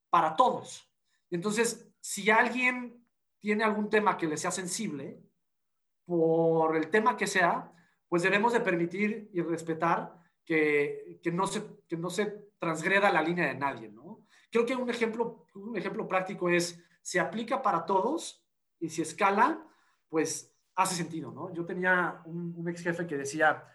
para 0.10 0.36
todos. 0.36 0.92
Entonces, 1.30 1.90
si 2.02 2.30
alguien 2.30 3.02
tiene 3.40 3.64
algún 3.64 3.90
tema 3.90 4.18
que 4.18 4.28
le 4.28 4.36
sea 4.36 4.52
sensible, 4.52 5.24
por 6.04 6.76
el 6.76 6.90
tema 6.90 7.16
que 7.16 7.28
sea, 7.28 7.72
pues 8.10 8.24
debemos 8.24 8.52
de 8.52 8.60
permitir 8.60 9.30
y 9.32 9.42
respetar 9.42 10.20
que, 10.44 11.22
que, 11.24 11.32
no, 11.32 11.48
se, 11.48 11.64
que 11.88 11.96
no 11.96 12.10
se 12.10 12.26
transgreda 12.60 13.10
la 13.10 13.22
línea 13.22 13.48
de 13.48 13.56
nadie, 13.56 13.88
¿no? 13.88 14.26
Creo 14.52 14.66
que 14.66 14.76
un 14.76 14.90
ejemplo, 14.90 15.46
un 15.56 15.78
ejemplo 15.78 16.10
práctico 16.10 16.50
es, 16.50 16.78
se 17.02 17.22
aplica 17.22 17.62
para 17.62 17.86
todos 17.86 18.46
y 18.80 18.90
si 18.90 19.02
escala, 19.02 19.62
pues 20.08 20.56
hace 20.76 20.96
sentido, 20.96 21.32
¿no? 21.32 21.54
Yo 21.54 21.66
tenía 21.66 22.22
un, 22.26 22.68
ex 22.70 22.82
jefe 22.82 23.06
que 23.06 23.18
decía, 23.18 23.66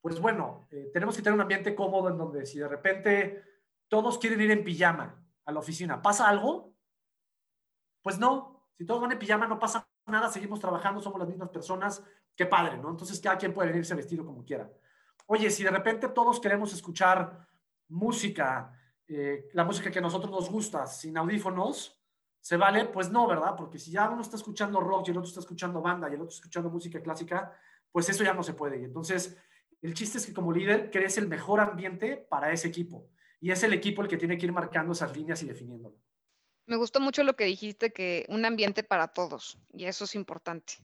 pues 0.00 0.18
bueno, 0.20 0.66
eh, 0.70 0.90
tenemos 0.92 1.16
que 1.16 1.22
tener 1.22 1.34
un 1.34 1.42
ambiente 1.42 1.74
cómodo 1.74 2.08
en 2.08 2.16
donde 2.16 2.46
si 2.46 2.58
de 2.58 2.68
repente 2.68 3.42
todos 3.88 4.18
quieren 4.18 4.40
ir 4.40 4.50
en 4.50 4.64
pijama 4.64 5.22
a 5.44 5.52
la 5.52 5.60
oficina, 5.60 6.00
¿pasa 6.00 6.28
algo? 6.28 6.74
Pues 8.02 8.18
no, 8.18 8.68
si 8.76 8.84
todos 8.84 9.00
van 9.00 9.12
en 9.12 9.18
pijama, 9.18 9.46
no 9.46 9.58
pasa 9.58 9.86
nada, 10.06 10.30
seguimos 10.30 10.60
trabajando, 10.60 11.00
somos 11.00 11.18
las 11.18 11.28
mismas 11.28 11.50
personas, 11.50 12.02
qué 12.34 12.46
padre, 12.46 12.78
¿no? 12.78 12.90
Entonces 12.90 13.20
cada 13.20 13.38
quien 13.38 13.52
puede 13.52 13.68
venirse 13.68 13.94
vestido 13.94 14.24
como 14.24 14.44
quiera. 14.44 14.70
Oye, 15.26 15.50
si 15.50 15.64
de 15.64 15.70
repente 15.70 16.08
todos 16.08 16.40
queremos 16.40 16.72
escuchar 16.72 17.46
música, 17.88 18.78
eh, 19.06 19.48
la 19.52 19.64
música 19.64 19.90
que 19.90 19.98
a 19.98 20.02
nosotros 20.02 20.30
nos 20.30 20.50
gusta, 20.50 20.86
sin 20.86 21.16
audífonos, 21.16 22.03
¿se 22.44 22.58
vale? 22.58 22.84
Pues 22.84 23.10
no, 23.10 23.26
¿verdad? 23.26 23.54
Porque 23.56 23.78
si 23.78 23.90
ya 23.90 24.10
uno 24.10 24.20
está 24.20 24.36
escuchando 24.36 24.78
rock 24.78 25.08
y 25.08 25.12
el 25.12 25.16
otro 25.16 25.28
está 25.28 25.40
escuchando 25.40 25.80
banda 25.80 26.10
y 26.10 26.14
el 26.14 26.20
otro 26.20 26.28
está 26.28 26.42
escuchando 26.42 26.68
música 26.68 27.02
clásica, 27.02 27.58
pues 27.90 28.06
eso 28.10 28.22
ya 28.22 28.34
no 28.34 28.42
se 28.42 28.52
puede. 28.52 28.82
Y 28.82 28.84
entonces, 28.84 29.38
el 29.80 29.94
chiste 29.94 30.18
es 30.18 30.26
que 30.26 30.34
como 30.34 30.52
líder 30.52 30.90
crees 30.90 31.16
el 31.16 31.26
mejor 31.26 31.60
ambiente 31.60 32.18
para 32.28 32.52
ese 32.52 32.68
equipo. 32.68 33.08
Y 33.40 33.50
es 33.50 33.62
el 33.62 33.72
equipo 33.72 34.02
el 34.02 34.08
que 34.08 34.18
tiene 34.18 34.36
que 34.36 34.44
ir 34.44 34.52
marcando 34.52 34.92
esas 34.92 35.16
líneas 35.16 35.42
y 35.42 35.46
definiéndolo. 35.46 35.96
Me 36.66 36.76
gustó 36.76 37.00
mucho 37.00 37.24
lo 37.24 37.34
que 37.34 37.46
dijiste, 37.46 37.94
que 37.94 38.26
un 38.28 38.44
ambiente 38.44 38.82
para 38.82 39.08
todos, 39.08 39.58
y 39.72 39.86
eso 39.86 40.04
es 40.04 40.14
importante. 40.14 40.74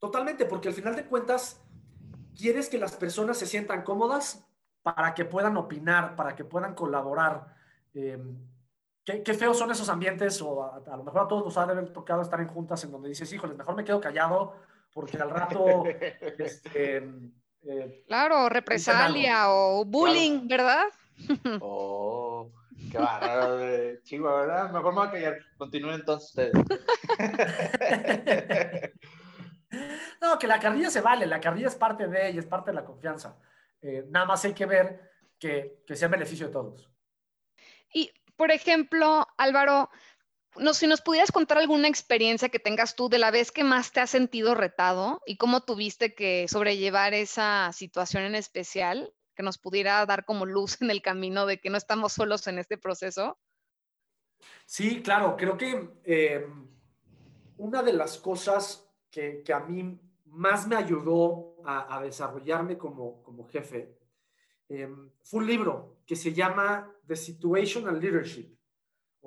Totalmente, 0.00 0.46
porque 0.46 0.66
al 0.66 0.74
final 0.74 0.96
de 0.96 1.06
cuentas, 1.06 1.62
quieres 2.36 2.68
que 2.68 2.78
las 2.78 2.96
personas 2.96 3.38
se 3.38 3.46
sientan 3.46 3.84
cómodas 3.84 4.44
para 4.82 5.14
que 5.14 5.24
puedan 5.24 5.56
opinar, 5.56 6.16
para 6.16 6.34
que 6.34 6.44
puedan 6.44 6.74
colaborar. 6.74 7.54
Em, 7.94 8.36
qué, 9.06 9.34
feos 9.34 9.58
son 9.58 9.70
esos 9.70 9.88
ambientes, 9.88 10.42
o 10.42 10.64
a, 10.64 10.96
lo 10.96 11.04
mejor 11.04 11.22
a 11.22 11.28
todos 11.28 11.44
nos 11.44 11.56
ha 11.56 11.66
de 11.66 11.72
haber 11.72 11.92
tocado 11.92 12.22
estar 12.22 12.40
en 12.40 12.48
juntas 12.48 12.82
en 12.84 12.90
donde 12.90 13.08
dices, 13.08 13.32
híjole, 13.32 13.54
mejor 13.54 13.76
me 13.76 13.84
quedo 13.84 14.00
callado, 14.00 14.56
porque 14.92 15.16
al 15.16 15.30
rato... 15.30 15.84
este, 16.38 16.96
eh, 17.62 18.04
claro, 18.06 18.48
represalia 18.48 19.50
o 19.50 19.84
bullying, 19.84 20.48
¿verdad? 20.48 20.86
Oh. 21.60 22.50
Qué 22.90 22.98
bárbaro 22.98 23.56
de 23.56 24.00
chivo, 24.02 24.28
¿verdad? 24.28 24.70
Mejor 24.70 24.92
me 24.92 25.00
voy 25.00 25.08
a 25.08 25.10
callar. 25.10 25.38
Continúen 25.56 25.94
entonces 25.94 26.28
ustedes. 26.28 26.52
no, 30.20 30.38
que 30.38 30.46
la 30.46 30.60
carrilla 30.60 30.90
se 30.90 31.00
vale, 31.00 31.26
la 31.26 31.40
carrilla 31.40 31.68
es 31.68 31.74
parte 31.74 32.06
de 32.06 32.28
ella, 32.28 32.40
es 32.40 32.46
parte 32.46 32.70
de 32.70 32.74
la 32.74 32.84
confianza. 32.84 33.38
Eh, 33.80 34.04
nada 34.10 34.26
más 34.26 34.44
hay 34.44 34.52
que 34.52 34.66
ver 34.66 35.10
que, 35.38 35.82
que 35.86 35.96
sea 35.96 36.04
en 36.06 36.12
beneficio 36.12 36.48
de 36.48 36.52
todos. 36.52 36.90
Y, 37.94 38.12
por 38.36 38.50
ejemplo, 38.50 39.26
Álvaro, 39.36 39.90
si 40.72 40.86
nos 40.86 41.00
pudieras 41.00 41.32
contar 41.32 41.58
alguna 41.58 41.88
experiencia 41.88 42.48
que 42.48 42.58
tengas 42.58 42.94
tú 42.94 43.08
de 43.08 43.18
la 43.18 43.30
vez 43.30 43.52
que 43.52 43.64
más 43.64 43.92
te 43.92 44.00
has 44.00 44.10
sentido 44.10 44.54
retado 44.54 45.20
y 45.26 45.36
cómo 45.36 45.62
tuviste 45.62 46.14
que 46.14 46.46
sobrellevar 46.48 47.14
esa 47.14 47.70
situación 47.72 48.24
en 48.24 48.34
especial 48.34 49.12
que 49.34 49.42
nos 49.42 49.58
pudiera 49.58 50.04
dar 50.06 50.24
como 50.24 50.46
luz 50.46 50.80
en 50.80 50.90
el 50.90 51.02
camino 51.02 51.46
de 51.46 51.60
que 51.60 51.70
no 51.70 51.76
estamos 51.76 52.14
solos 52.14 52.46
en 52.46 52.58
este 52.58 52.78
proceso? 52.78 53.38
Sí, 54.64 55.02
claro, 55.02 55.36
creo 55.36 55.56
que 55.56 55.90
eh, 56.04 56.46
una 57.58 57.82
de 57.82 57.92
las 57.92 58.18
cosas 58.18 58.88
que, 59.10 59.42
a 59.54 59.60
mí 59.60 59.98
más 60.26 60.66
me 60.66 60.76
ayudó 60.76 61.56
a, 61.64 62.00
desarrollarme 62.02 62.76
como, 62.76 63.22
como 63.22 63.48
jefe 63.48 63.95
eh, 64.68 64.88
fue 65.22 65.40
un 65.40 65.46
libro 65.46 65.98
que 66.06 66.16
se 66.16 66.32
llama 66.32 66.92
The 67.06 67.16
Situational 67.16 68.00
Leadership 68.00 68.56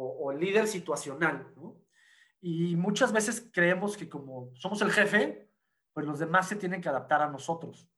o, 0.02 0.32
líder 0.32 0.66
situacional. 0.68 1.54
Y 2.42 2.76
muchas 2.78 3.12
veces 3.12 3.50
creemos 3.52 3.98
que 3.98 4.08
como 4.08 4.52
somos 4.56 4.82
el 4.82 4.92
jefe, 4.92 5.50
pues 5.92 6.06
los 6.06 6.20
demás 6.20 6.48
se 6.48 6.56
tienen 6.56 6.82
que 6.82 6.88
adaptar 6.88 7.22
a 7.22 7.30
nosotros. 7.30 7.90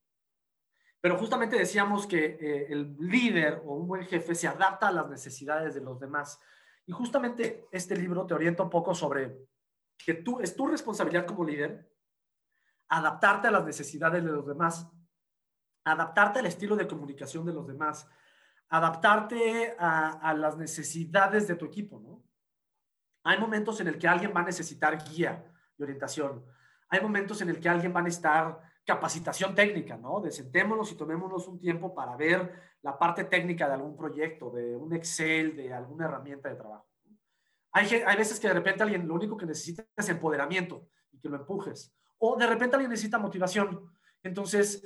Pero 1.00 1.18
justamente 1.18 1.58
decíamos 1.58 2.08
que 2.08 2.38
eh, 2.40 2.68
el 2.72 2.96
líder 2.98 3.62
o 3.66 3.76
un 3.76 3.88
buen 3.88 4.06
jefe 4.06 4.34
se 4.34 4.48
adapta 4.48 4.88
a 4.88 4.92
las 4.92 5.10
necesidades 5.10 5.76
de 5.76 5.82
los 5.82 6.00
demás. 6.00 6.40
Y 6.88 6.92
justamente 6.92 7.68
este 7.72 7.96
libro 7.96 8.26
te 8.26 8.34
orienta 8.34 8.64
un 8.64 8.70
poco 8.70 8.96
sobre 8.96 9.38
que 9.98 10.16
tú, 10.16 10.40
es 10.40 10.56
tu 10.56 10.68
responsabilidad 10.68 11.28
como 11.28 11.46
líder 11.46 11.88
adaptarte 12.90 13.48
a 13.48 13.52
las 13.52 13.66
necesidades 13.66 14.24
de 14.24 14.32
los 14.32 14.46
demás, 14.46 14.92
adaptarte 15.84 16.40
al 16.40 16.46
estilo 16.46 16.76
de 16.76 16.88
comunicación 16.88 17.46
de 17.46 17.54
los 17.54 17.68
demás, 17.68 18.08
adaptarte 18.70 19.76
a, 19.78 20.34
las 20.34 20.58
necesidades 20.58 21.48
de 21.48 21.56
tu 21.56 21.66
equipo, 21.66 22.00
¿no? 22.00 22.24
Hay 23.24 23.38
momentos 23.38 23.80
en 23.82 23.88
el 23.88 24.00
que 24.00 24.08
alguien 24.08 24.34
va 24.36 24.42
a 24.42 24.46
necesitar 24.46 24.98
guía 25.04 25.46
y 25.78 25.84
orientación. 25.84 26.44
Hay 26.90 27.02
momentos 27.02 27.42
en 27.42 27.50
el 27.50 27.60
que 27.60 27.70
alguien 27.70 27.94
va 27.94 28.00
a 28.00 28.04
necesitar 28.04 28.60
capacitación 28.86 29.54
técnica, 29.54 29.98
¿no? 29.98 30.22
De 30.22 30.32
sentémonos 30.32 30.92
y 30.92 30.96
tomémonos 30.96 31.48
un 31.48 31.60
tiempo 31.60 31.94
para 31.94 32.16
ver 32.16 32.52
la 32.82 32.98
parte 32.98 33.26
técnica 33.26 33.68
de 33.68 33.74
algún 33.74 33.96
proyecto, 33.96 34.50
de 34.50 34.76
un 34.76 34.94
Excel, 34.94 35.56
de 35.56 35.74
alguna 35.74 36.06
herramienta 36.06 36.50
de 36.50 36.56
trabajo. 36.56 36.88
Hay, 37.74 37.88
hay 38.06 38.18
veces 38.18 38.40
que 38.40 38.48
de 38.48 38.54
repente 38.54 38.84
alguien 38.84 39.08
lo 39.08 39.14
único 39.14 39.38
que 39.38 39.46
necesita 39.46 39.86
es 39.96 40.10
empoderamiento 40.10 40.88
y 41.12 41.20
que 41.20 41.30
lo 41.30 41.36
empujes. 41.36 41.94
O 42.18 42.38
de 42.38 42.48
repente 42.48 42.76
alguien 42.76 42.90
necesita 42.90 43.18
motivación. 43.18 43.92
Entonces, 44.24 44.84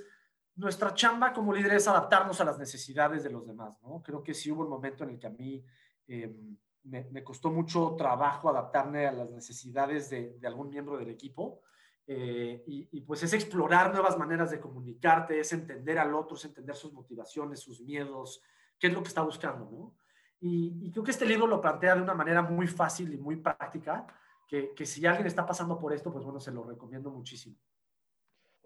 nuestra 0.56 0.94
chamba 0.94 1.34
como 1.34 1.54
líder 1.54 1.74
es 1.74 1.88
adaptarnos 1.88 2.40
a 2.40 2.46
las 2.46 2.58
necesidades 2.58 3.24
de 3.24 3.30
los 3.30 3.46
demás, 3.46 3.78
¿no? 3.82 4.02
Creo 4.02 4.24
que 4.24 4.34
sí 4.34 4.52
hubo 4.52 4.64
un 4.64 4.70
momento 4.70 5.04
en 5.04 5.12
el 5.12 5.20
que 5.20 5.28
a 5.28 5.32
mí 5.32 5.64
em, 6.08 6.58
me, 6.84 7.24
costó 7.24 7.50
mucho 7.50 7.96
trabajo 7.98 8.50
adaptarme 8.50 9.08
a 9.08 9.12
las 9.12 9.30
necesidades 9.30 10.10
de, 10.10 10.40
algún 10.44 10.70
miembro 10.70 10.98
del 10.98 11.10
equipo. 11.10 11.62
Eh, 12.08 12.64
y, 12.68 13.02
pues 13.02 13.24
es 13.24 13.34
explorar 13.34 13.92
nuevas 13.92 14.16
maneras 14.18 14.52
de 14.52 14.60
comunicarte, 14.60 15.40
es 15.40 15.52
entender 15.54 15.98
al 15.98 16.14
otro, 16.14 16.38
es 16.38 16.46
entender 16.46 16.76
sus 16.76 16.94
motivaciones, 16.94 17.60
sus 17.60 17.82
miedos, 17.82 18.42
qué 18.78 18.88
es 18.88 18.94
lo 18.94 19.02
que 19.02 19.08
está 19.08 19.24
buscando, 19.24 19.70
¿no? 19.72 19.96
Y, 20.40 20.92
creo 20.92 21.04
que 21.04 21.12
este 21.12 21.26
libro 21.26 21.48
lo 21.48 21.60
plantea 21.60 21.96
de 21.96 22.04
una 22.04 22.14
manera 22.14 22.44
muy 22.44 22.68
fácil 22.68 23.12
y 23.12 23.18
muy 23.18 23.38
práctica, 23.38 24.06
que, 24.48 24.76
que, 24.76 24.86
si 24.86 25.04
alguien 25.08 25.26
está 25.26 25.44
pasando 25.44 25.80
por 25.80 25.92
esto, 25.94 26.12
pues 26.12 26.24
bueno, 26.24 26.40
se 26.40 26.52
lo 26.52 26.64
recomiendo 26.64 27.10
muchísimo. 27.10 27.58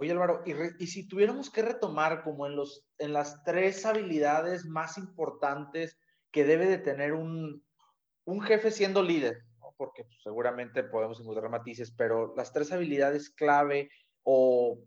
Oye 0.01 0.11
Álvaro, 0.11 0.43
y, 0.45 0.87
si 0.87 1.09
tuviéramos 1.09 1.49
que 1.49 1.61
retomar 1.61 2.23
como 2.23 2.47
en, 2.47 2.55
los, 2.55 2.85
en 2.99 3.11
las 3.11 3.43
tres 3.43 3.85
habilidades 3.85 4.65
más 4.65 4.97
importantes 4.97 5.99
que 6.31 6.45
debe 6.45 6.67
de 6.67 6.77
tener 6.77 7.11
un, 7.11 7.61
un 8.23 8.41
jefe 8.41 8.71
siendo 8.71 9.03
líder, 9.03 9.43
porque 9.75 10.05
pues, 10.05 10.21
seguramente 10.23 10.83
podemos 10.83 11.19
encontrar 11.19 11.49
matices, 11.49 11.91
pero 11.91 12.33
las 12.37 12.53
tres 12.53 12.71
habilidades 12.71 13.29
clave 13.29 13.91
o 14.23 14.79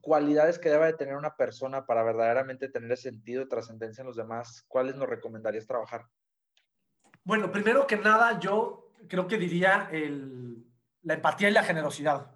cualidades 0.00 0.58
que 0.58 0.70
debe 0.70 0.86
de 0.86 0.94
tener 0.94 1.16
una 1.16 1.36
persona 1.36 1.84
para 1.84 2.02
verdaderamente 2.02 2.70
tener 2.70 2.96
sentido 2.96 3.42
de 3.42 3.50
trascendencia 3.50 4.00
en 4.00 4.06
los 4.06 4.16
demás, 4.16 4.64
¿cuáles 4.68 4.96
nos 4.96 5.08
recomendarías 5.08 5.66
trabajar? 5.66 6.06
Bueno, 7.24 7.52
primero 7.52 7.86
que 7.86 7.98
nada, 7.98 8.40
yo 8.40 8.90
creo 9.06 9.26
que 9.26 9.36
diría 9.36 9.90
la 11.02 11.14
empatía 11.14 11.50
y 11.50 11.52
la 11.52 11.62
generosidad. 11.62 12.34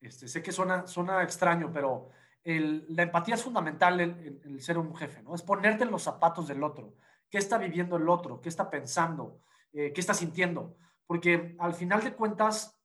Este, 0.00 0.28
sé 0.28 0.42
que 0.42 0.52
suena, 0.52 0.86
suena 0.86 1.22
extraño, 1.22 1.70
pero 1.72 2.10
la 2.44 3.02
empatía 3.02 3.34
es 3.34 3.42
fundamental 3.42 4.00
en, 4.00 4.40
el 4.44 4.60
ser 4.62 4.78
un 4.78 4.94
jefe, 4.96 5.22
¿no? 5.22 5.34
Es 5.34 5.42
ponerte 5.42 5.84
en 5.84 5.90
los 5.90 6.02
zapatos 6.02 6.48
del 6.48 6.62
otro. 6.62 6.94
¿Qué 7.28 7.38
está 7.38 7.58
viviendo 7.58 7.96
el 7.96 8.08
otro? 8.08 8.40
¿Qué 8.40 8.48
está 8.48 8.70
pensando? 8.70 9.42
Eh, 9.72 9.92
¿Qué 9.92 10.00
está 10.00 10.14
sintiendo? 10.14 10.76
porque 11.08 11.56
al 11.58 11.72
final 11.72 12.04
de 12.04 12.12
cuentas, 12.12 12.78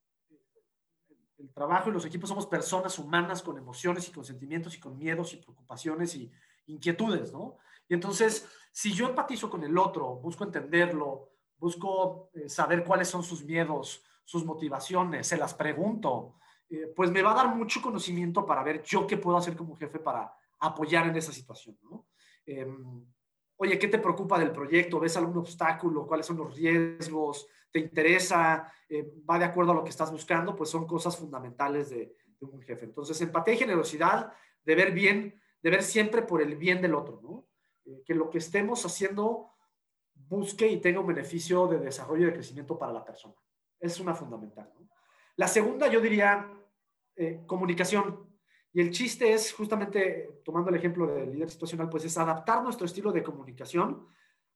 el 1.37 1.51
trabajo 1.51 1.89
y 1.89 1.91
los 1.91 2.05
equipos 2.05 2.29
somos 2.29 2.47
personas 2.47 2.97
humanas 2.97 3.43
con 3.43 3.57
emociones 3.57 4.07
y 4.07 4.13
con 4.13 4.23
sentimientos 4.23 4.75
y 4.75 4.79
con 4.79 4.97
miedos 4.97 5.33
y 5.33 5.37
preocupaciones 5.37 6.15
y 6.15 6.31
inquietudes, 6.67 7.33
¿no? 7.33 7.57
Y 7.89 7.93
entonces, 7.93 8.47
si 8.71 8.93
yo 8.93 9.09
empatizo 9.09 9.49
con 9.49 9.61
el 9.65 9.77
otro, 9.77 10.15
busco 10.15 10.45
entenderlo, 10.45 11.31
busco 11.57 12.29
eh, 12.33 12.47
saber 12.47 12.85
cuáles 12.85 13.09
son 13.09 13.23
sus 13.23 13.43
miedos, 13.43 14.05
sus 14.23 14.45
motivaciones, 14.45 15.27
se 15.27 15.35
las 15.35 15.53
pregunto, 15.53 16.35
eh, 16.75 16.93
pues 16.95 17.11
me 17.11 17.21
va 17.21 17.31
a 17.31 17.35
dar 17.35 17.55
mucho 17.55 17.81
conocimiento 17.81 18.45
para 18.45 18.63
ver 18.63 18.81
yo 18.83 19.05
qué 19.07 19.17
puedo 19.17 19.37
hacer 19.37 19.55
como 19.55 19.75
jefe 19.75 19.99
para 19.99 20.33
apoyar 20.59 21.07
en 21.07 21.15
esa 21.15 21.31
situación, 21.31 21.77
¿no? 21.83 22.07
Em, 22.45 23.05
oye, 23.57 23.77
¿qué 23.79 23.87
te 23.87 23.99
preocupa 23.99 24.39
del 24.39 24.51
proyecto? 24.51 24.99
¿Ves 24.99 25.17
algún 25.17 25.37
obstáculo? 25.37 26.05
¿Cuáles 26.07 26.25
son 26.25 26.37
los 26.37 26.55
riesgos? 26.55 27.47
te 27.73 27.79
interesa, 27.79 28.71
eh, 28.87 29.11
va 29.27 29.39
de 29.39 29.45
acuerdo 29.45 29.71
a 29.71 29.75
lo 29.75 29.83
que 29.83 29.89
estás 29.89 30.11
buscando, 30.11 30.55
pues 30.55 30.69
son 30.69 30.85
cosas 30.85 31.17
fundamentales 31.17 31.89
de, 31.89 32.15
un 32.39 32.61
jefe. 32.61 32.83
Entonces, 32.83 33.21
empatía 33.21 33.53
y 33.53 33.57
generosidad, 33.57 34.33
de 34.65 34.75
ver 34.75 34.91
bien, 34.91 35.41
de 35.61 35.69
ver 35.69 35.81
siempre 35.81 36.23
por 36.23 36.41
el 36.41 36.57
bien 36.57 36.81
del 36.81 36.93
otro, 36.93 37.21
¿no? 37.23 37.47
Eh, 37.85 38.03
que 38.05 38.13
lo 38.13 38.29
que 38.29 38.39
estemos 38.39 38.85
haciendo 38.85 39.53
busque 40.13 40.67
y 40.67 40.81
tenga 40.81 40.99
un 40.99 41.07
beneficio 41.07 41.67
de 41.67 41.79
desarrollo 41.79 42.23
y 42.23 42.25
de 42.25 42.33
crecimiento 42.33 42.77
para 42.77 42.91
la 42.91 43.05
persona. 43.05 43.35
Es 43.79 43.97
una 44.01 44.13
fundamental. 44.13 44.69
La 45.37 45.47
segunda, 45.47 45.87
yo 45.87 46.01
diría, 46.01 46.51
eh, 47.15 47.43
comunicación. 47.45 48.27
Y 48.73 48.81
el 48.81 48.91
chiste 48.91 49.33
es, 49.33 49.53
justamente 49.53 50.41
tomando 50.43 50.69
el 50.69 50.75
ejemplo 50.75 51.07
del 51.07 51.31
líder 51.31 51.49
situacional, 51.49 51.89
pues 51.89 52.05
es 52.05 52.17
adaptar 52.17 52.63
nuestro 52.63 52.85
estilo 52.85 53.11
de 53.11 53.23
comunicación 53.23 54.07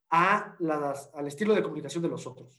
a 0.10 0.56
las, 0.60 1.14
al 1.14 1.28
estilo 1.28 1.54
de 1.54 1.62
comunicación 1.62 2.02
de 2.02 2.10
los 2.10 2.26
otros 2.26 2.58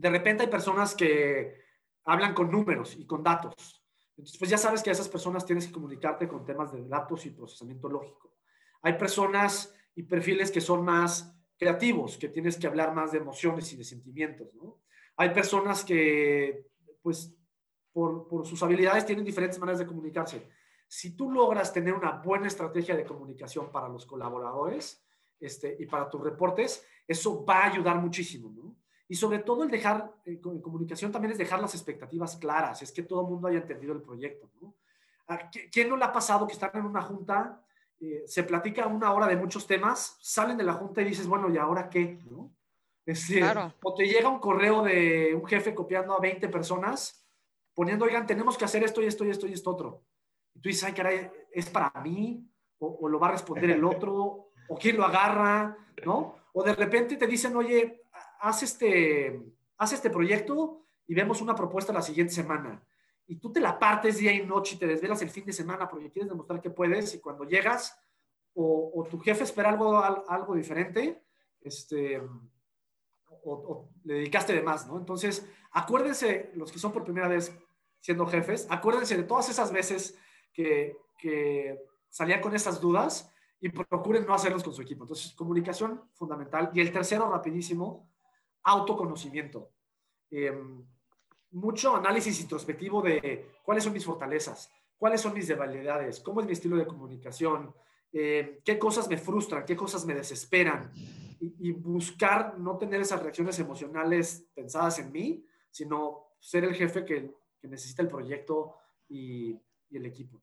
de 0.00 0.08
repente 0.08 0.44
hay 0.44 0.48
personas 0.48 0.94
que 0.94 1.60
hablan 2.04 2.32
con 2.32 2.50
números 2.50 2.96
y 2.98 3.04
con 3.06 3.22
datos. 3.22 3.84
Entonces, 4.16 4.38
pues 4.38 4.50
ya 4.50 4.56
sabes 4.56 4.82
que 4.82 4.88
a 4.88 4.94
esas 4.94 5.10
personas 5.10 5.44
tienes 5.44 5.66
que 5.66 5.72
comunicarte 5.72 6.26
con 6.26 6.44
temas 6.46 6.72
de 6.72 6.88
datos 6.88 7.26
y 7.26 7.30
procesamiento 7.30 7.88
lógico. 7.88 8.34
Hay 8.80 8.94
personas 8.94 9.74
y 9.94 10.04
perfiles 10.04 10.50
que 10.50 10.62
son 10.62 10.84
más 10.84 11.36
creativos, 11.58 12.16
que 12.16 12.30
tienes 12.30 12.56
que 12.56 12.66
hablar 12.66 12.94
más 12.94 13.12
de 13.12 13.18
emociones 13.18 13.70
y 13.74 13.76
de 13.76 13.84
sentimientos. 13.84 14.48
Hay 15.16 15.30
personas 15.34 15.84
que, 15.84 16.66
pues, 17.02 17.36
por, 17.92 18.28
por 18.28 18.46
sus 18.46 18.62
habilidades 18.62 19.06
tienen 19.06 19.24
diferentes 19.24 19.58
maneras 19.58 19.78
de 19.78 19.86
comunicarse. 19.86 20.48
Si 20.86 21.16
tú 21.16 21.30
logras 21.30 21.72
tener 21.72 21.94
una 21.94 22.12
buena 22.12 22.46
estrategia 22.46 22.96
de 22.96 23.04
comunicación 23.04 23.70
para 23.70 23.88
los 23.88 24.06
colaboradores 24.06 25.04
este, 25.38 25.76
y 25.78 25.86
para 25.86 26.10
tus 26.10 26.20
reportes, 26.20 26.84
eso 27.06 27.44
va 27.44 27.60
a 27.60 27.66
ayudar 27.72 27.96
muchísimo, 27.96 28.50
¿no? 28.50 28.76
Y 29.10 29.16
sobre 29.16 29.40
todo 29.40 29.64
el 29.64 29.70
dejar, 29.70 30.14
eh, 30.24 30.40
comunicación 30.40 31.10
también 31.10 31.32
es 31.32 31.38
dejar 31.38 31.60
las 31.60 31.74
expectativas 31.74 32.36
claras, 32.36 32.80
es 32.82 32.92
que 32.92 33.02
todo 33.02 33.22
el 33.22 33.26
mundo 33.26 33.48
haya 33.48 33.58
entendido 33.58 33.92
el 33.92 34.02
proyecto. 34.02 34.48
¿no? 34.60 34.76
¿Quién 35.72 35.88
no 35.88 35.96
le 35.96 36.04
ha 36.04 36.12
pasado 36.12 36.46
que 36.46 36.52
están 36.52 36.70
en 36.74 36.84
una 36.84 37.02
junta, 37.02 37.60
eh, 37.98 38.22
se 38.26 38.44
platica 38.44 38.86
una 38.86 39.12
hora 39.12 39.26
de 39.26 39.34
muchos 39.34 39.66
temas, 39.66 40.16
salen 40.20 40.56
de 40.56 40.62
la 40.62 40.74
junta 40.74 41.02
y 41.02 41.06
dices, 41.06 41.26
bueno, 41.26 41.52
¿y 41.52 41.58
ahora 41.58 41.90
qué? 41.90 42.20
¿no? 42.30 42.54
O 43.82 43.94
te 43.94 44.06
llega 44.06 44.28
un 44.28 44.38
correo 44.38 44.82
de 44.82 45.34
un 45.34 45.44
jefe 45.44 45.74
copiando 45.74 46.14
a 46.14 46.20
20 46.20 46.48
personas, 46.48 47.26
poniendo, 47.80 48.04
oigan, 48.04 48.26
tenemos 48.26 48.58
que 48.58 48.66
hacer 48.66 48.84
esto 48.84 49.00
y 49.00 49.06
esto 49.06 49.24
y 49.24 49.30
esto 49.30 49.46
y 49.46 49.54
esto 49.54 49.70
otro. 49.70 50.04
Y 50.54 50.60
tú 50.60 50.68
dices, 50.68 50.84
ay, 50.84 50.92
caray, 50.92 51.30
¿es 51.50 51.70
para 51.70 51.90
mí? 52.02 52.46
O, 52.78 52.98
o 53.00 53.08
lo 53.08 53.18
va 53.18 53.28
a 53.28 53.32
responder 53.32 53.70
el 53.70 53.82
otro? 53.94 54.50
¿O 54.68 54.76
quién 54.78 54.98
lo 54.98 55.04
agarra? 55.06 55.78
¿No? 56.04 56.36
O 56.52 56.62
de 56.62 56.74
repente 56.74 57.16
te 57.16 57.26
dicen, 57.26 57.56
oye, 57.56 58.02
haz 58.40 58.62
este, 58.64 59.42
haz 59.78 59.94
este 59.94 60.10
proyecto 60.10 60.84
y 61.06 61.14
vemos 61.14 61.40
una 61.40 61.54
propuesta 61.54 61.90
la 61.90 62.02
siguiente 62.02 62.34
semana. 62.34 62.84
Y 63.26 63.36
tú 63.36 63.50
te 63.50 63.60
la 63.60 63.78
partes 63.78 64.18
día 64.18 64.34
y 64.34 64.44
noche 64.44 64.74
y 64.74 64.78
te 64.78 64.86
desvelas 64.86 65.22
el 65.22 65.30
fin 65.30 65.46
de 65.46 65.54
semana 65.54 65.88
porque 65.88 66.10
quieres 66.10 66.28
demostrar 66.28 66.60
que 66.60 66.68
puedes 66.68 67.14
y 67.14 67.18
cuando 67.18 67.44
llegas 67.44 67.98
o, 68.52 69.06
tu 69.10 69.18
jefe 69.20 69.44
espera 69.44 69.70
algo, 69.70 70.02
algo 70.04 70.54
diferente, 70.54 71.22
este, 71.62 72.20
o, 73.42 73.88
le 74.04 74.14
dedicaste 74.16 74.52
de 74.52 74.60
más, 74.60 74.86
¿no? 74.86 74.98
Entonces, 74.98 75.48
acuérdense, 75.70 76.50
los 76.56 76.70
que 76.70 76.78
son 76.78 76.92
por 76.92 77.04
primera 77.04 77.26
vez 77.26 77.56
siendo 78.00 78.26
jefes, 78.26 78.66
acuérdense 78.70 79.16
de 79.16 79.24
todas 79.24 79.48
esas 79.48 79.72
veces 79.72 80.18
que, 80.52 80.96
que 81.18 81.78
salían 82.08 82.40
con 82.40 82.54
esas 82.54 82.80
dudas 82.80 83.32
y 83.60 83.68
procuren 83.68 84.26
no 84.26 84.34
hacerlos 84.34 84.62
con 84.62 84.72
su 84.72 84.82
equipo. 84.82 85.04
Entonces, 85.04 85.32
comunicación 85.34 86.02
fundamental. 86.14 86.70
Y 86.72 86.80
el 86.80 86.92
tercero, 86.92 87.30
rapidísimo, 87.30 88.08
autoconocimiento. 88.62 89.70
Em, 90.30 90.84
mucho 91.52 91.96
análisis 91.96 92.40
introspectivo 92.40 93.02
de 93.02 93.50
cuáles 93.64 93.84
son 93.84 93.92
mis 93.92 94.04
fortalezas, 94.04 94.70
cuáles 94.96 95.20
son 95.20 95.34
mis 95.34 95.48
debilidades, 95.48 96.20
cómo 96.20 96.40
es 96.40 96.46
mi 96.46 96.52
estilo 96.52 96.76
de 96.76 96.86
comunicación, 96.86 97.74
eh, 98.12 98.60
qué 98.64 98.78
cosas 98.78 99.08
me 99.08 99.16
frustran, 99.16 99.64
qué 99.64 99.76
cosas 99.76 100.06
me 100.06 100.14
desesperan 100.14 100.92
y, 101.40 101.72
buscar 101.72 102.58
no 102.58 102.76
tener 102.76 103.00
esas 103.00 103.22
reacciones 103.22 103.58
emocionales 103.58 104.46
pensadas 104.54 104.98
en 104.98 105.10
mí, 105.10 105.44
sino 105.70 106.26
ser 106.38 106.64
el 106.64 106.74
jefe 106.74 107.04
que, 107.04 107.34
necesita 107.68 108.02
el 108.02 108.08
proyecto 108.08 108.76
y, 109.08 109.60
el 109.90 110.06
equipo. 110.06 110.40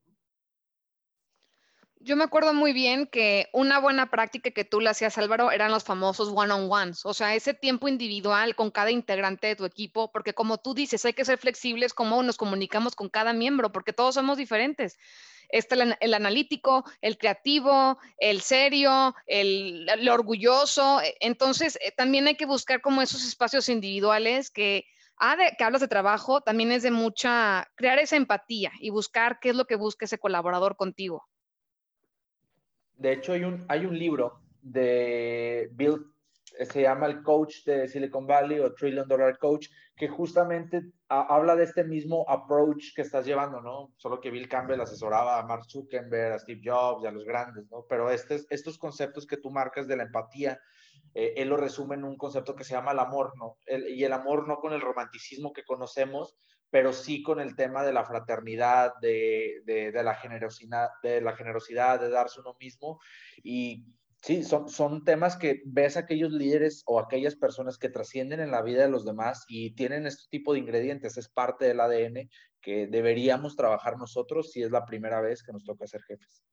Yo 2.00 2.16
me 2.16 2.26
acuerdo 2.26 2.54
muy 2.54 2.74
bien 2.74 3.08
que 3.08 3.48
una 3.54 3.80
buena 3.80 4.12
práctica 4.12 4.52
que 4.52 4.66
tú 4.66 4.82
le 4.82 4.90
hacías, 4.90 5.18
Álvaro, 5.18 5.52
eran 5.52 5.72
los 5.72 5.84
famosos 5.84 6.32
one-on-ones, 6.36 7.06
o 7.06 7.14
sea, 7.14 7.34
ese 7.34 7.54
tiempo 7.54 7.88
individual 7.88 8.56
con 8.56 8.70
cada 8.70 8.92
integrante 8.92 9.48
de 9.48 9.56
tu 9.56 9.66
equipo, 9.66 10.12
porque 10.12 10.34
como 10.34 10.58
tú 10.58 10.74
dices, 10.74 11.06
hay 11.06 11.14
que 11.14 11.26
ser 11.26 11.38
flexibles 11.38 11.94
cómo 11.94 12.22
nos 12.24 12.38
comunicamos 12.38 12.94
con 12.94 13.10
cada 13.10 13.34
miembro, 13.34 13.72
porque 13.72 13.94
todos 13.94 14.16
somos 14.16 14.38
diferentes. 14.38 14.98
Está 15.50 15.76
el, 15.76 16.14
analítico, 16.14 16.84
el 17.02 17.18
creativo, 17.18 17.98
el 18.18 18.42
serio, 18.42 19.16
el, 19.26 20.10
orgulloso. 20.10 21.00
Entonces, 21.22 21.80
eh, 21.82 21.94
también 21.96 22.28
hay 22.28 22.36
que 22.36 22.46
buscar 22.46 22.82
como 22.82 23.02
esos 23.02 23.26
espacios 23.26 23.70
individuales 23.70 24.52
que, 24.52 24.86
ah, 25.18 25.36
de, 25.36 25.56
que 25.58 25.64
hablas 25.64 25.82
de 25.82 25.88
trabajo, 25.88 26.42
también 26.42 26.72
es 26.72 26.84
de 26.84 26.92
mucha, 26.92 27.68
crear 27.76 28.00
esa 28.00 28.16
empatía 28.16 28.72
y 28.80 28.90
buscar 28.90 29.40
qué 29.40 29.50
es 29.50 29.56
lo 29.56 29.66
que 29.66 29.76
busca 29.76 30.06
ese 30.06 30.18
colaborador 30.18 30.76
contigo. 30.76 31.28
De 32.96 33.14
hecho, 33.14 33.34
hay 33.34 33.44
un, 33.44 33.66
hay 33.68 33.86
un 33.86 33.98
libro 33.98 34.42
de 34.62 35.70
Bill, 35.74 36.06
se 36.44 36.82
llama 36.82 37.06
El 37.06 37.22
Coach 37.22 37.64
de 37.66 37.88
Silicon 37.88 38.26
Valley 38.26 38.60
o 38.60 38.74
Trillion 38.74 39.08
Dollar 39.08 39.38
Coach, 39.38 39.68
que 39.96 40.08
justamente 40.08 40.82
habla 41.08 41.56
de 41.56 41.64
este 41.64 41.84
mismo 41.84 42.26
approach 42.28 42.94
que 42.96 43.02
estás 43.02 43.26
llevando, 43.26 43.62
¿no? 43.62 43.94
Solo 43.98 44.20
que 44.20 44.32
Bill 44.32 44.50
Campbell 44.50 44.82
asesoraba 44.82 45.40
a 45.40 45.44
Mark 45.44 45.66
Zuckerberg, 45.66 46.34
a 46.34 46.40
Steve 46.40 46.62
Jobs 46.64 47.04
y 47.04 47.08
a 47.08 47.12
los 47.12 47.24
grandes, 47.24 47.70
¿no? 47.70 47.86
Pero 47.88 48.10
estos, 48.10 48.46
estos 48.50 48.78
conceptos 48.78 49.26
que 49.26 49.38
tú 49.38 49.52
marcas 49.52 49.88
de 49.88 49.98
la 49.98 50.04
empatía, 50.04 50.60
eh, 51.20 51.34
él 51.42 51.50
lo 51.50 51.58
resume 51.58 51.96
en 51.96 52.04
un 52.04 52.16
concepto 52.16 52.56
que 52.56 52.64
se 52.64 52.76
llama 52.76 52.92
el 52.92 53.00
amor, 53.00 53.34
¿no? 53.38 53.58
y 53.66 54.04
el 54.04 54.14
amor 54.14 54.48
no 54.48 54.60
con 54.60 54.72
el 54.72 54.82
romanticismo 54.82 55.52
que 55.52 55.66
conocemos, 55.66 56.38
pero 56.70 56.94
sí 56.94 57.24
con 57.24 57.40
el 57.40 57.56
tema 57.56 57.84
de 57.84 57.92
la 57.92 58.06
fraternidad, 58.06 58.94
de, 59.02 59.64
de, 59.66 59.92
la, 60.04 60.14
generosidad, 60.14 60.90
de 61.02 61.22
la 61.22 61.36
generosidad, 61.36 62.00
de 62.00 62.10
darse 62.10 62.40
uno 62.40 62.56
mismo. 62.60 63.00
Y 63.42 63.88
sí, 64.22 64.44
son, 64.44 64.70
son 64.70 65.04
temas 65.04 65.38
que 65.38 65.64
ves 65.66 65.98
aquellos 65.98 66.32
líderes 66.32 66.84
o 66.86 67.00
aquellas 67.00 67.36
personas 67.36 67.80
que 67.80 67.90
trascienden 67.90 68.40
en 68.40 68.52
la 68.52 68.62
vida 68.62 68.84
de 68.84 68.92
los 68.92 69.04
demás 69.04 69.44
y 69.48 69.74
tienen 69.74 70.06
este 70.06 70.26
tipo 70.30 70.54
de 70.54 70.60
ingredientes, 70.60 71.18
es 71.18 71.30
parte 71.30 71.66
del 71.66 71.80
ADN 71.80 72.30
que 72.62 72.86
deberíamos 72.86 73.56
trabajar 73.56 73.98
nosotros 73.98 74.52
si 74.52 74.62
es 74.62 74.70
la 74.70 74.86
primera 74.86 75.20
vez 75.20 75.42
que 75.42 75.52
nos 75.52 75.64
toca 75.64 75.88
ser 75.88 76.04
jefes. 76.04 76.44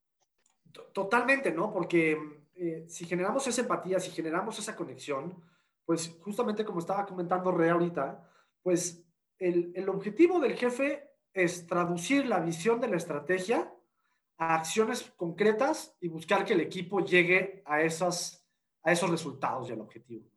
Totalmente, 0.94 1.52
¿no? 1.52 1.70
Porque 1.70 2.16
eh, 2.56 2.84
si 2.88 3.04
generamos 3.04 3.46
esa 3.46 3.62
empatía, 3.62 3.98
si 3.98 4.10
generamos 4.10 4.58
esa 4.58 4.76
conexión, 4.76 5.42
pues 5.84 6.16
justamente 6.20 6.64
como 6.64 6.78
estaba 6.78 7.04
comentando 7.04 7.52
Re 7.52 7.70
ahorita, 7.70 8.30
pues 8.62 9.04
el, 9.38 9.88
objetivo 9.88 10.40
del 10.40 10.54
jefe 10.54 11.10
es 11.32 11.66
traducir 11.66 12.26
la 12.26 12.40
visión 12.40 12.80
de 12.80 12.88
la 12.88 12.96
estrategia 12.96 13.72
a 14.38 14.54
acciones 14.54 15.12
concretas 15.16 15.96
y 16.00 16.08
buscar 16.08 16.44
que 16.44 16.54
el 16.54 16.60
equipo 16.60 17.00
llegue 17.00 17.62
a, 17.66 17.82
esas, 17.82 18.46
a 18.82 18.92
esos 18.92 19.10
resultados 19.10 19.68
del 19.68 19.80
objetivo. 19.80 20.28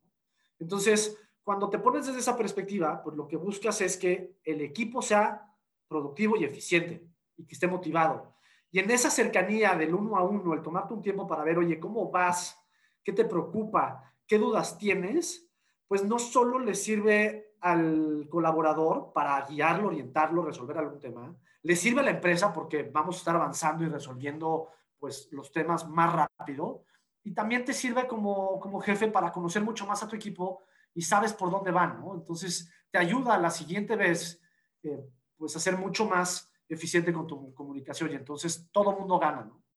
Entonces, 0.59 1.17
cuando 1.43 1.69
te 1.69 1.79
pones 1.79 2.07
desde 2.07 2.19
esa 2.19 2.35
perspectiva, 2.35 3.01
pues 3.01 3.15
lo 3.15 3.27
que 3.27 3.37
buscas 3.37 3.79
es 3.81 3.95
que 3.95 4.37
el 4.43 4.61
equipo 4.61 5.01
sea 5.01 5.55
productivo 5.87 6.35
y 6.35 6.43
eficiente 6.43 7.07
y 7.37 7.45
que 7.45 7.53
esté 7.53 7.67
motivado. 7.67 8.36
Y 8.77 8.79
en 8.79 8.91
esa 8.91 9.09
cercanía 9.09 9.73
del 9.73 9.95
uno 9.95 10.17
a 10.17 10.21
uno, 10.21 10.53
el 10.53 10.61
tomarte 10.61 10.93
un 10.93 11.01
tiempo 11.01 11.25
para 11.25 11.43
ver, 11.43 11.57
oye, 11.57 11.79
¿cómo 11.79 12.11
vas? 12.11 12.63
¿Qué 13.03 13.11
te 13.11 13.25
preocupa? 13.25 14.13
¿Qué 14.27 14.37
dudas 14.37 14.77
tienes? 14.77 15.49
Pues 15.87 16.05
no 16.05 16.19
solo 16.19 16.59
le 16.59 16.75
sirve 16.75 17.55
al 17.59 18.27
colaborador 18.29 19.13
para 19.13 19.43
guiarlo, 19.47 19.87
orientarlo, 19.87 20.43
resolver 20.43 20.77
algún 20.77 20.99
tema. 20.99 21.35
Le 21.63 21.75
sirve 21.75 22.01
a 22.01 22.03
la 22.03 22.11
empresa 22.11 22.53
porque 22.53 22.83
vamos 22.83 23.15
a 23.15 23.17
estar 23.17 23.35
avanzando 23.35 23.83
y 23.83 23.87
resolviendo 23.87 24.67
pues, 24.99 25.27
los 25.31 25.51
temas 25.51 25.89
más 25.89 26.13
rápido. 26.13 26.83
Y 27.23 27.33
también 27.33 27.65
te 27.65 27.73
sirve 27.73 28.05
como, 28.05 28.59
como 28.59 28.79
jefe 28.79 29.07
para 29.07 29.31
conocer 29.31 29.63
mucho 29.63 29.87
más 29.87 30.03
a 30.03 30.07
tu 30.07 30.15
equipo 30.15 30.65
y 30.93 31.01
sabes 31.01 31.33
por 31.33 31.49
dónde 31.49 31.71
van, 31.71 31.99
¿no? 31.99 32.13
Entonces, 32.13 32.71
te 32.91 32.99
ayuda 32.99 33.39
la 33.39 33.49
siguiente 33.49 33.95
vez 33.95 34.39
eh, 34.83 35.03
pues 35.35 35.55
a 35.55 35.59
ser 35.59 35.77
mucho 35.77 36.05
más 36.05 36.53
eficiente 36.69 37.13
con 37.13 37.27
tu 37.27 37.53
comunicación 37.53 38.11
y 38.11 38.15
entonces 38.15 38.69
todo 38.71 38.91
mundo 38.93 39.19
gana, 39.19 39.45
¿no? 39.45 39.67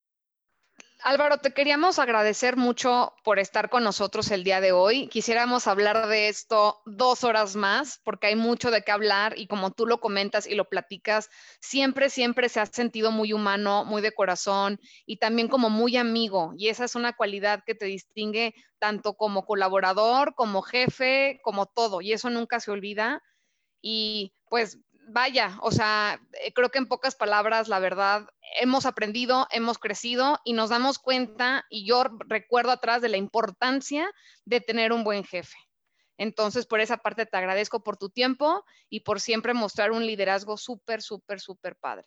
Álvaro, 1.02 1.38
te 1.38 1.54
queríamos 1.54 1.98
agradecer 1.98 2.58
mucho 2.58 3.14
por 3.24 3.38
estar 3.38 3.70
con 3.70 3.82
nosotros 3.82 4.30
el 4.30 4.44
día 4.44 4.60
de 4.60 4.72
hoy. 4.72 5.08
Quisiéramos 5.08 5.66
hablar 5.66 6.08
de 6.08 6.28
esto 6.28 6.82
dos 6.84 7.24
horas 7.24 7.56
más 7.56 8.00
porque 8.04 8.26
hay 8.26 8.36
mucho 8.36 8.70
de 8.70 8.82
qué 8.82 8.92
hablar 8.92 9.38
y 9.38 9.46
como 9.46 9.70
tú 9.70 9.86
lo 9.86 9.98
comentas 10.00 10.46
y 10.46 10.54
lo 10.54 10.68
platicas, 10.68 11.30
siempre, 11.60 12.10
siempre 12.10 12.50
se 12.50 12.60
ha 12.60 12.66
sentido 12.66 13.12
muy 13.12 13.32
humano, 13.32 13.86
muy 13.86 14.02
de 14.02 14.12
corazón 14.12 14.78
y 15.06 15.16
también 15.16 15.48
como 15.48 15.70
muy 15.70 15.96
amigo. 15.96 16.52
Y 16.58 16.68
esa 16.68 16.84
es 16.84 16.94
una 16.94 17.14
cualidad 17.14 17.62
que 17.64 17.74
te 17.74 17.86
distingue 17.86 18.54
tanto 18.78 19.14
como 19.14 19.46
colaborador, 19.46 20.34
como 20.34 20.60
jefe, 20.60 21.40
como 21.42 21.64
todo. 21.64 22.02
Y 22.02 22.12
eso 22.12 22.28
nunca 22.28 22.60
se 22.60 22.72
olvida. 22.72 23.22
Y 23.80 24.34
pues 24.50 24.78
vaya, 25.08 25.58
o 25.62 25.70
sea, 25.70 26.20
eh, 26.44 26.52
creo 26.52 26.70
que 26.70 26.78
en 26.78 26.86
pocas 26.86 27.14
palabras, 27.14 27.68
la 27.68 27.78
verdad, 27.78 28.28
hemos 28.60 28.86
aprendido, 28.86 29.46
hemos 29.50 29.78
crecido 29.78 30.38
y 30.44 30.52
nos 30.52 30.70
damos 30.70 30.98
cuenta, 30.98 31.64
y 31.70 31.86
yo 31.86 32.04
recuerdo 32.26 32.70
atrás 32.70 33.02
de 33.02 33.08
la 33.08 33.16
importancia 33.16 34.10
de 34.44 34.60
tener 34.60 34.92
un 34.92 35.04
buen 35.04 35.24
jefe. 35.24 35.56
Entonces, 36.16 36.66
por 36.66 36.80
esa 36.80 36.98
parte 36.98 37.24
te 37.24 37.36
agradezco 37.36 37.82
por 37.82 37.96
tu 37.96 38.10
tiempo 38.10 38.64
y 38.90 39.00
por 39.00 39.20
siempre 39.20 39.54
mostrar 39.54 39.90
un 39.90 40.04
liderazgo 40.04 40.58
súper, 40.58 41.00
súper, 41.00 41.40
súper 41.40 41.76
padre. 41.76 42.06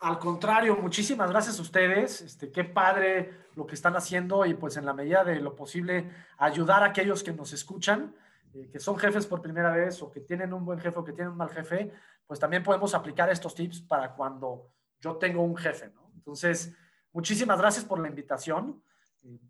Al 0.00 0.18
contrario, 0.18 0.76
muchísimas 0.76 1.30
gracias 1.30 1.58
a 1.58 1.62
ustedes. 1.62 2.20
Este, 2.20 2.52
qué 2.52 2.64
padre 2.64 3.46
lo 3.56 3.66
que 3.66 3.74
están 3.74 3.96
haciendo 3.96 4.44
y 4.46 4.54
pues 4.54 4.76
en 4.76 4.86
la 4.86 4.92
medida 4.92 5.24
de 5.24 5.40
lo 5.40 5.56
posible 5.56 6.10
ayudar 6.36 6.82
a 6.82 6.86
aquellos 6.86 7.24
que 7.24 7.32
nos 7.32 7.52
escuchan. 7.52 8.14
Eh, 8.54 8.68
que 8.70 8.78
son 8.78 8.96
jefes 8.96 9.26
por 9.26 9.42
primera 9.42 9.70
vez 9.70 10.02
o 10.02 10.10
que 10.10 10.20
tienen 10.20 10.52
un 10.52 10.64
buen 10.64 10.78
jefe 10.78 10.98
o 10.98 11.04
que 11.04 11.12
tienen 11.12 11.32
un 11.32 11.38
mal 11.38 11.50
jefe, 11.50 11.92
pues 12.26 12.40
también 12.40 12.62
podemos 12.62 12.94
aplicar 12.94 13.30
estos 13.30 13.54
tips 13.54 13.82
para 13.82 14.14
cuando 14.14 14.72
yo 15.00 15.16
tengo 15.16 15.42
un 15.42 15.56
jefe, 15.56 15.90
¿no? 15.94 16.10
Entonces, 16.14 16.74
muchísimas 17.12 17.58
gracias 17.58 17.84
por 17.84 17.98
la 18.00 18.08
invitación. 18.08 18.82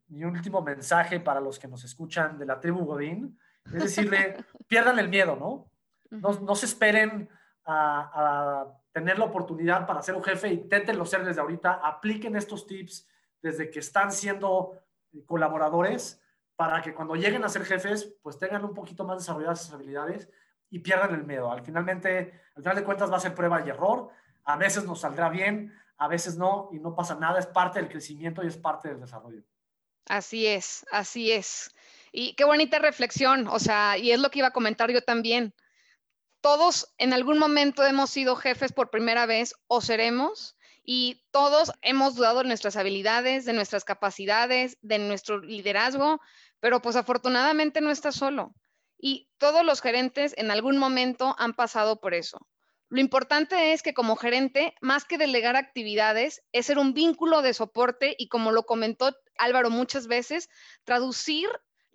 Mi 0.09 0.25
último 0.25 0.63
mensaje 0.63 1.21
para 1.21 1.41
los 1.41 1.59
que 1.59 1.69
nos 1.69 1.85
escuchan 1.85 2.39
de 2.39 2.47
la 2.47 2.61
tribu 2.61 2.85
Godín 2.85 3.39
es 3.67 3.83
decirle, 3.83 4.37
pierdan 4.67 4.99
el 4.99 5.09
miedo, 5.09 5.37
¿no? 5.37 5.71
No, 6.11 6.55
se 6.55 6.67
esperen 6.67 7.29
a, 7.65 8.63
a, 8.63 8.81
tener 8.93 9.19
la 9.19 9.27
oportunidad 9.27 9.87
para 9.87 10.01
ser 10.01 10.15
un 10.15 10.25
jefe, 10.25 10.49
inténtenlo 10.49 11.05
ser 11.05 11.25
desde 11.25 11.41
ahorita, 11.41 11.75
apliquen 11.75 12.35
estos 12.35 12.67
tips 12.67 13.07
desde 13.43 13.71
que 13.71 13.79
están 13.81 14.11
siendo 14.11 14.73
colaboradores 15.27 16.21
para 16.59 16.83
que 16.83 16.93
cuando 16.93 17.15
lleguen 17.15 17.45
a 17.45 17.49
ser 17.49 17.65
jefes, 17.65 18.17
pues 18.21 18.37
tengan 18.37 18.65
un 18.65 18.75
poquito 18.75 19.05
más 19.05 19.19
desarrolladas 19.19 19.63
sus 19.63 19.73
habilidades 19.73 20.29
y 20.71 20.81
pierdan 20.81 21.15
el 21.15 21.23
miedo. 21.23 21.53
Al 21.53 21.65
finalmente, 21.65 22.33
al 22.57 22.65
final 22.65 22.75
de 22.75 22.83
cuentas 22.83 23.13
va 23.13 23.17
a 23.19 23.21
ser 23.21 23.33
prueba 23.33 23.65
y 23.65 23.69
error. 23.71 24.11
A 24.43 24.57
veces 24.57 24.83
nos 24.83 25.03
saldrá 25.03 25.29
bien, 25.29 25.73
a 25.99 26.09
veces 26.09 26.37
no, 26.37 26.69
y 26.73 26.81
no 26.81 26.97
pasa 26.97 27.15
nada. 27.15 27.39
Es 27.39 27.47
parte 27.47 27.79
del 27.79 27.89
crecimiento 27.89 28.43
y 28.43 28.49
es 28.49 28.57
parte 28.57 28.89
del 28.89 28.99
desarrollo. 28.99 29.45
Así 30.09 30.49
es, 30.49 30.85
así 30.91 31.31
es. 31.31 31.73
Y 32.11 32.35
qué 32.35 32.43
bonita 32.43 32.81
reflexión, 32.81 33.47
o 33.47 33.61
sea, 33.61 33.97
y 33.97 34.11
es 34.11 34.19
lo 34.19 34.33
que 34.33 34.41
iba 34.41 34.49
a 34.49 34.53
comentar 34.53 34.91
yo 34.91 35.01
también. 35.01 35.55
Todos 36.41 36.93
en 36.99 37.13
algún 37.13 37.39
momento 37.39 37.87
hemos 37.87 38.11
sido 38.11 38.35
jefes 38.35 38.73
por 38.73 38.91
primera 38.91 39.27
vez 39.27 39.55
o 39.69 39.81
seremos, 39.81 40.59
y 40.91 41.23
todos 41.33 41.71
hemos 41.83 42.15
dudado 42.15 42.39
de 42.39 42.49
nuestras 42.49 42.77
habilidades, 42.77 43.45
de 43.45 43.53
nuestras 43.53 43.85
capacidades, 43.85 44.79
de 44.81 44.99
nuestro 44.99 45.39
liderazgo, 45.39 46.19
pero 46.61 46.83
pues 46.83 46.97
afortunadamente 46.97 47.81
no 47.81 47.91
está 47.91 48.13
solo. 48.13 48.55
Y 48.99 49.31
todos 49.39 49.65
los 49.65 49.81
gerentes 49.81 50.35
en 50.37 50.51
algún 50.51 50.79
momento 50.79 51.37
han 51.39 51.55
pasado 51.55 52.01
por 52.01 52.15
eso. 52.15 52.39
Lo 52.91 53.01
importante 53.01 53.73
es 53.73 53.83
que 53.83 53.93
como 53.93 54.17
gerente, 54.17 54.75
más 54.81 55.05
que 55.05 55.19
delegar 55.19 55.57
actividades, 55.57 56.43
es 56.53 56.67
ser 56.67 56.79
un 56.79 56.95
vínculo 56.95 57.43
de 57.43 57.53
soporte 57.53 58.15
y 58.19 58.29
como 58.29 58.51
lo 58.51 58.65
comentó 58.65 59.15
Álvaro 59.37 59.69
muchas 59.69 60.07
veces, 60.07 60.49
traducir 60.85 61.49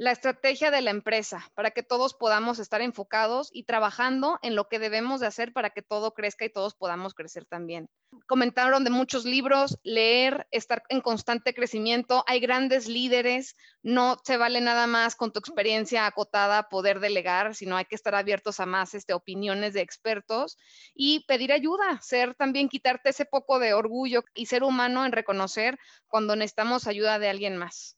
la 0.04 0.12
estrategia 0.12 0.70
de 0.70 0.82
la 0.82 0.92
empresa 0.92 1.50
para 1.56 1.72
que 1.72 1.82
todos 1.82 2.13
podamos 2.13 2.60
estar 2.60 2.82
enfocados 2.82 3.50
y 3.54 3.63
trabajando 3.63 4.38
en 4.42 4.54
lo 4.54 4.68
que 4.68 4.78
debemos 4.78 5.22
de 5.22 5.28
hacer 5.28 5.54
para 5.54 5.70
que 5.70 5.82
todo 5.82 6.13
crezca 6.13 6.44
y 6.44 6.50
todos 6.50 6.76
podamos 6.76 7.13
crecer 7.13 7.46
también. 7.46 7.88
Comentaron 8.28 8.84
de 8.84 8.89
muchos 8.89 9.24
libros, 9.24 9.80
leer, 9.82 10.46
estar 10.52 10.84
en 10.89 11.00
constante 11.00 11.54
crecimiento. 11.54 12.26
Hay 12.28 12.42
grandes 12.42 12.89
líderes, 12.89 13.56
no 13.82 14.18
se 14.26 14.36
vale 14.36 14.60
nada 14.60 14.88
más 14.88 15.16
con 15.16 15.32
tu 15.32 15.39
experiencia 15.39 16.06
acotada 16.06 16.68
poder 16.68 17.00
delegar, 17.00 17.56
sino 17.56 17.78
hay 17.78 17.86
que 17.86 17.96
estar 17.96 18.13
abiertos 18.13 18.60
a 18.60 18.66
más 18.66 18.96
este, 18.96 19.13
opiniones 19.13 19.74
de 19.74 19.80
expertos 19.80 20.58
y 20.94 21.24
pedir 21.28 21.54
ayuda, 21.54 22.02
ser 22.02 22.36
también 22.36 22.68
quitarte 22.68 23.12
ese 23.12 23.24
poco 23.24 23.58
de 23.58 23.74
orgullo 23.74 24.26
y 24.34 24.48
ser 24.48 24.63
humano 24.66 25.06
en 25.06 25.13
reconocer 25.13 25.80
cuando 26.10 26.36
necesitamos 26.36 26.88
ayuda 26.88 27.20
de 27.20 27.30
alguien 27.30 27.56
más. 27.56 27.96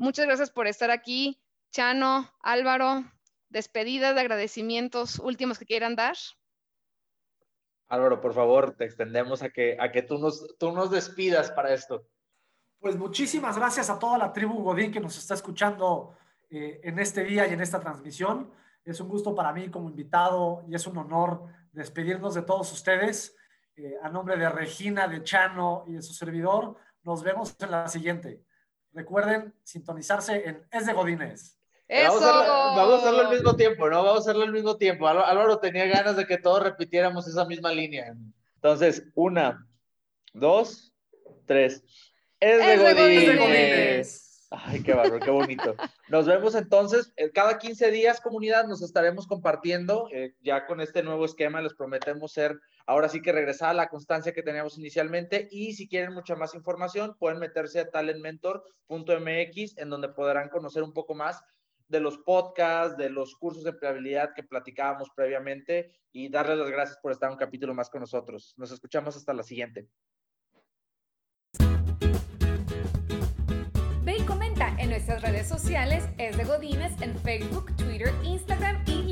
Muchas 0.00 0.24
gracias 0.24 0.50
por 0.50 0.66
estar 0.66 0.90
aquí. 0.90 1.42
Chano, 1.72 2.26
Álvaro, 2.40 3.04
despedidas 3.50 4.14
de 4.14 4.22
agradecimientos 4.22 5.18
últimos 5.18 5.58
que 5.58 5.66
quieran 5.66 5.94
dar. 5.94 6.16
Álvaro, 7.86 8.18
por 8.18 8.32
favor, 8.32 8.74
te 8.74 8.86
extendemos 8.86 9.42
a 9.42 9.50
que, 9.50 9.76
a 9.78 9.92
que 9.92 10.00
tú, 10.00 10.16
nos, 10.16 10.56
tú 10.56 10.72
nos 10.72 10.90
despidas 10.90 11.50
para 11.50 11.74
esto. 11.74 12.08
Pues 12.78 12.96
muchísimas 12.96 13.58
gracias 13.58 13.90
a 13.90 13.98
toda 13.98 14.16
la 14.16 14.32
tribu 14.32 14.62
Godín 14.62 14.90
que 14.90 15.00
nos 15.00 15.18
está 15.18 15.34
escuchando 15.34 16.16
eh, 16.48 16.80
en 16.82 16.98
este 16.98 17.22
día 17.22 17.46
y 17.46 17.52
en 17.52 17.60
esta 17.60 17.78
transmisión. 17.78 18.50
Es 18.82 19.00
un 19.00 19.08
gusto 19.08 19.34
para 19.34 19.52
mí 19.52 19.70
como 19.70 19.90
invitado 19.90 20.64
y 20.66 20.74
es 20.76 20.86
un 20.86 20.96
honor 20.96 21.44
despedirnos 21.72 22.32
de 22.32 22.40
todos 22.40 22.72
ustedes. 22.72 23.36
Eh, 23.76 23.96
a 24.02 24.08
nombre 24.08 24.38
de 24.38 24.48
Regina, 24.48 25.06
de 25.06 25.22
Chano 25.22 25.84
y 25.86 25.92
de 25.92 26.00
su 26.00 26.14
servidor, 26.14 26.78
nos 27.02 27.22
vemos 27.22 27.54
en 27.60 27.70
la 27.70 27.86
siguiente. 27.86 28.46
Recuerden 28.92 29.54
sintonizarse 29.62 30.48
en 30.48 30.66
Es 30.70 30.86
de 30.86 30.92
Godines. 30.92 31.56
Vamos 31.88 32.22
a, 32.22 32.98
hacerlo, 32.98 33.20
al 33.20 33.30
mismo 33.30 33.56
tiempo, 33.56 33.90
¿no? 33.90 34.04
Vamos 34.04 34.18
a 34.18 34.20
hacerlo 34.20 34.44
al 34.44 34.52
mismo 34.52 34.76
tiempo. 34.76 35.08
Álvaro 35.08 35.58
tenía 35.58 35.86
ganas 35.86 36.16
de 36.16 36.26
que 36.26 36.38
todos 36.38 36.62
repitiéramos 36.62 37.26
esa 37.26 37.44
misma 37.44 37.72
línea. 37.72 38.14
Entonces, 38.54 39.02
una, 39.14 39.66
dos, 40.32 40.92
tres. 41.46 41.82
Es, 42.38 42.78
de, 42.78 43.36
Godines. 43.36 44.46
Ay, 44.50 44.82
qué 44.82 44.94
bárbaro, 44.94 45.20
qué 45.20 45.30
bonito. 45.30 45.76
Nos 46.08 46.26
vemos 46.26 46.54
entonces, 46.54 47.12
eh, 47.16 47.30
cada 47.30 47.58
15 47.58 47.90
días, 47.90 48.20
comunidad, 48.20 48.66
nos 48.66 48.82
estaremos 48.82 49.26
compartiendo. 49.26 50.08
Eh, 50.12 50.34
ya 50.42 50.66
con 50.66 50.80
este 50.80 51.02
nuevo 51.02 51.24
esquema 51.24 51.60
les 51.60 51.74
prometemos 51.74 52.32
ser, 52.32 52.60
ahora 52.90 53.08
sí 53.08 53.22
que 53.22 53.30
regresar 53.30 53.70
a 53.70 53.74
la 53.74 53.88
constancia 53.88 54.32
que 54.32 54.42
teníamos 54.42 54.76
inicialmente. 54.76 55.46
Y 55.52 55.74
si 55.74 55.88
quieren 55.88 56.12
mucha 56.12 56.34
más 56.34 56.56
información, 56.56 57.16
pueden 57.18 57.38
meterse 57.38 57.78
a 57.78 57.88
talentmentor.mx, 57.88 59.78
en 59.78 59.90
donde 59.90 60.08
podrán 60.08 60.48
conocer 60.48 60.82
un 60.82 60.92
poco 60.92 61.14
más 61.14 61.40
de 61.86 62.00
los 62.00 62.18
podcasts, 62.18 62.96
de 62.96 63.08
los 63.08 63.36
cursos 63.36 63.62
de 63.62 63.70
empleabilidad 63.70 64.34
que 64.34 64.42
platicábamos 64.42 65.10
previamente 65.14 65.92
y 66.12 66.28
darles 66.28 66.58
las 66.58 66.70
gracias 66.70 66.98
por 66.98 67.12
estar 67.12 67.30
un 67.30 67.36
capítulo 67.36 67.74
más 67.74 67.90
con 67.90 68.00
nosotros. 68.00 68.54
Nos 68.56 68.72
escuchamos 68.72 69.16
hasta 69.16 69.34
la 69.34 69.44
siguiente. 69.44 69.88
en 74.78 74.90
nuestras 74.90 75.22
redes 75.22 75.46
sociales 75.46 76.04
es 76.18 76.36
de 76.36 76.44
Godines 76.44 77.00
en 77.02 77.16
Facebook, 77.18 77.74
Twitter, 77.76 78.12
Instagram 78.24 78.82
y 78.86 79.02